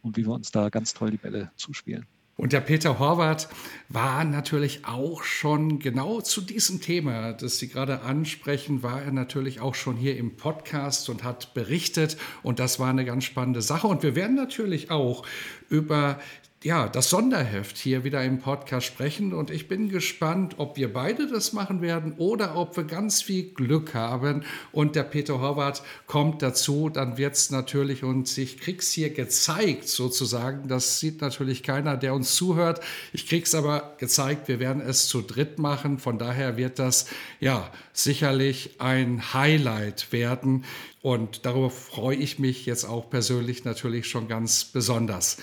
und 0.03 0.17
wie 0.17 0.27
wir 0.27 0.33
uns 0.33 0.51
da 0.51 0.69
ganz 0.69 0.93
toll 0.93 1.09
die 1.09 1.17
Bälle 1.17 1.51
zuspielen. 1.55 2.05
Und 2.39 2.53
der 2.53 2.61
Peter 2.61 2.99
Horvath 2.99 3.49
war 3.89 4.23
natürlich 4.23 4.85
auch 4.85 5.23
schon 5.23 5.79
genau 5.79 6.21
zu 6.21 6.39
diesem 6.39 6.79
Thema, 6.79 7.33
das 7.33 7.57
Sie 7.57 7.67
gerade 7.67 8.03
ansprechen, 8.03 8.81
war 8.81 9.01
er 9.01 9.11
natürlich 9.11 9.59
auch 9.59 9.75
schon 9.75 9.97
hier 9.97 10.15
im 10.15 10.37
Podcast 10.37 11.09
und 11.09 11.25
hat 11.25 11.53
berichtet. 11.53 12.15
Und 12.41 12.59
das 12.59 12.79
war 12.79 12.91
eine 12.91 13.03
ganz 13.03 13.25
spannende 13.25 13.61
Sache. 13.61 13.87
Und 13.87 14.03
wir 14.03 14.15
werden 14.15 14.37
natürlich 14.37 14.89
auch 14.89 15.25
über 15.67 16.17
ja, 16.61 16.89
das 16.89 17.09
Sonderheft 17.09 17.77
hier 17.77 18.03
wieder 18.03 18.21
im 18.21 18.39
Podcast 18.39 18.85
sprechen. 18.85 19.33
Und 19.33 19.49
ich 19.49 19.69
bin 19.69 19.87
gespannt, 19.87 20.55
ob 20.57 20.75
wir 20.75 20.91
beide 20.91 21.25
das 21.27 21.53
machen 21.53 21.81
werden 21.81 22.15
oder 22.17 22.57
ob 22.57 22.75
wir 22.75 22.83
ganz 22.83 23.21
viel 23.21 23.53
Glück 23.53 23.93
haben. 23.93 24.43
Und 24.73 24.97
der 24.97 25.03
Peter 25.03 25.39
Horvath 25.39 25.81
kommt 26.05 26.41
dazu. 26.41 26.89
Dann 26.89 27.17
wird 27.17 27.35
es 27.35 27.49
natürlich 27.49 28.03
und 28.03 28.37
ich 28.37 28.59
krieg's 28.59 28.91
hier 28.91 29.09
gezeigt 29.11 29.87
sozusagen. 29.87 30.67
Das 30.67 30.99
sieht 30.99 31.21
natürlich 31.21 31.63
keiner, 31.63 31.95
der 31.95 32.13
uns 32.13 32.35
zuhört. 32.35 32.81
Ich 33.13 33.25
krieg's 33.25 33.55
aber 33.55 33.95
gezeigt. 33.97 34.49
Wir 34.49 34.59
werden 34.59 34.81
es 34.81 35.07
zu 35.07 35.21
dritt 35.21 35.59
machen. 35.59 35.97
Von 35.97 36.17
daher 36.17 36.57
wird 36.57 36.77
das 36.77 37.05
ja 37.39 37.71
sicherlich 37.93 38.71
ein 38.79 39.33
Highlight 39.33 40.11
werden. 40.11 40.65
Und 41.01 41.45
darüber 41.45 41.69
freue 41.69 42.17
ich 42.17 42.39
mich 42.39 42.65
jetzt 42.65 42.83
auch 42.83 43.09
persönlich 43.09 43.63
natürlich 43.63 44.07
schon 44.07 44.27
ganz 44.27 44.65
besonders. 44.65 45.37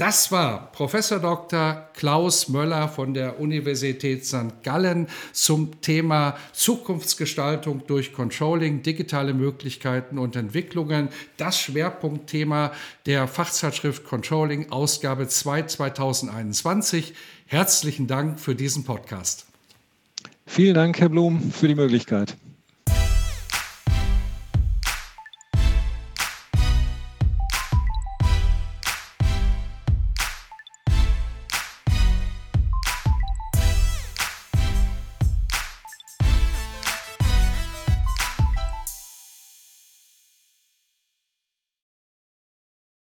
Das 0.00 0.32
war 0.32 0.72
Professor 0.72 1.18
Dr. 1.18 1.86
Klaus 1.92 2.48
Möller 2.48 2.88
von 2.88 3.12
der 3.12 3.38
Universität 3.38 4.24
St. 4.24 4.62
Gallen 4.62 5.08
zum 5.34 5.82
Thema 5.82 6.38
Zukunftsgestaltung 6.54 7.82
durch 7.86 8.14
Controlling, 8.14 8.80
digitale 8.82 9.34
Möglichkeiten 9.34 10.16
und 10.16 10.36
Entwicklungen. 10.36 11.10
Das 11.36 11.60
Schwerpunktthema 11.60 12.72
der 13.04 13.28
Fachzeitschrift 13.28 14.04
Controlling, 14.04 14.72
Ausgabe 14.72 15.28
2 15.28 15.64
2021. 15.64 17.12
Herzlichen 17.44 18.06
Dank 18.06 18.40
für 18.40 18.54
diesen 18.54 18.84
Podcast. 18.84 19.44
Vielen 20.46 20.76
Dank, 20.76 20.98
Herr 20.98 21.10
Blum, 21.10 21.52
für 21.52 21.68
die 21.68 21.74
Möglichkeit. 21.74 22.38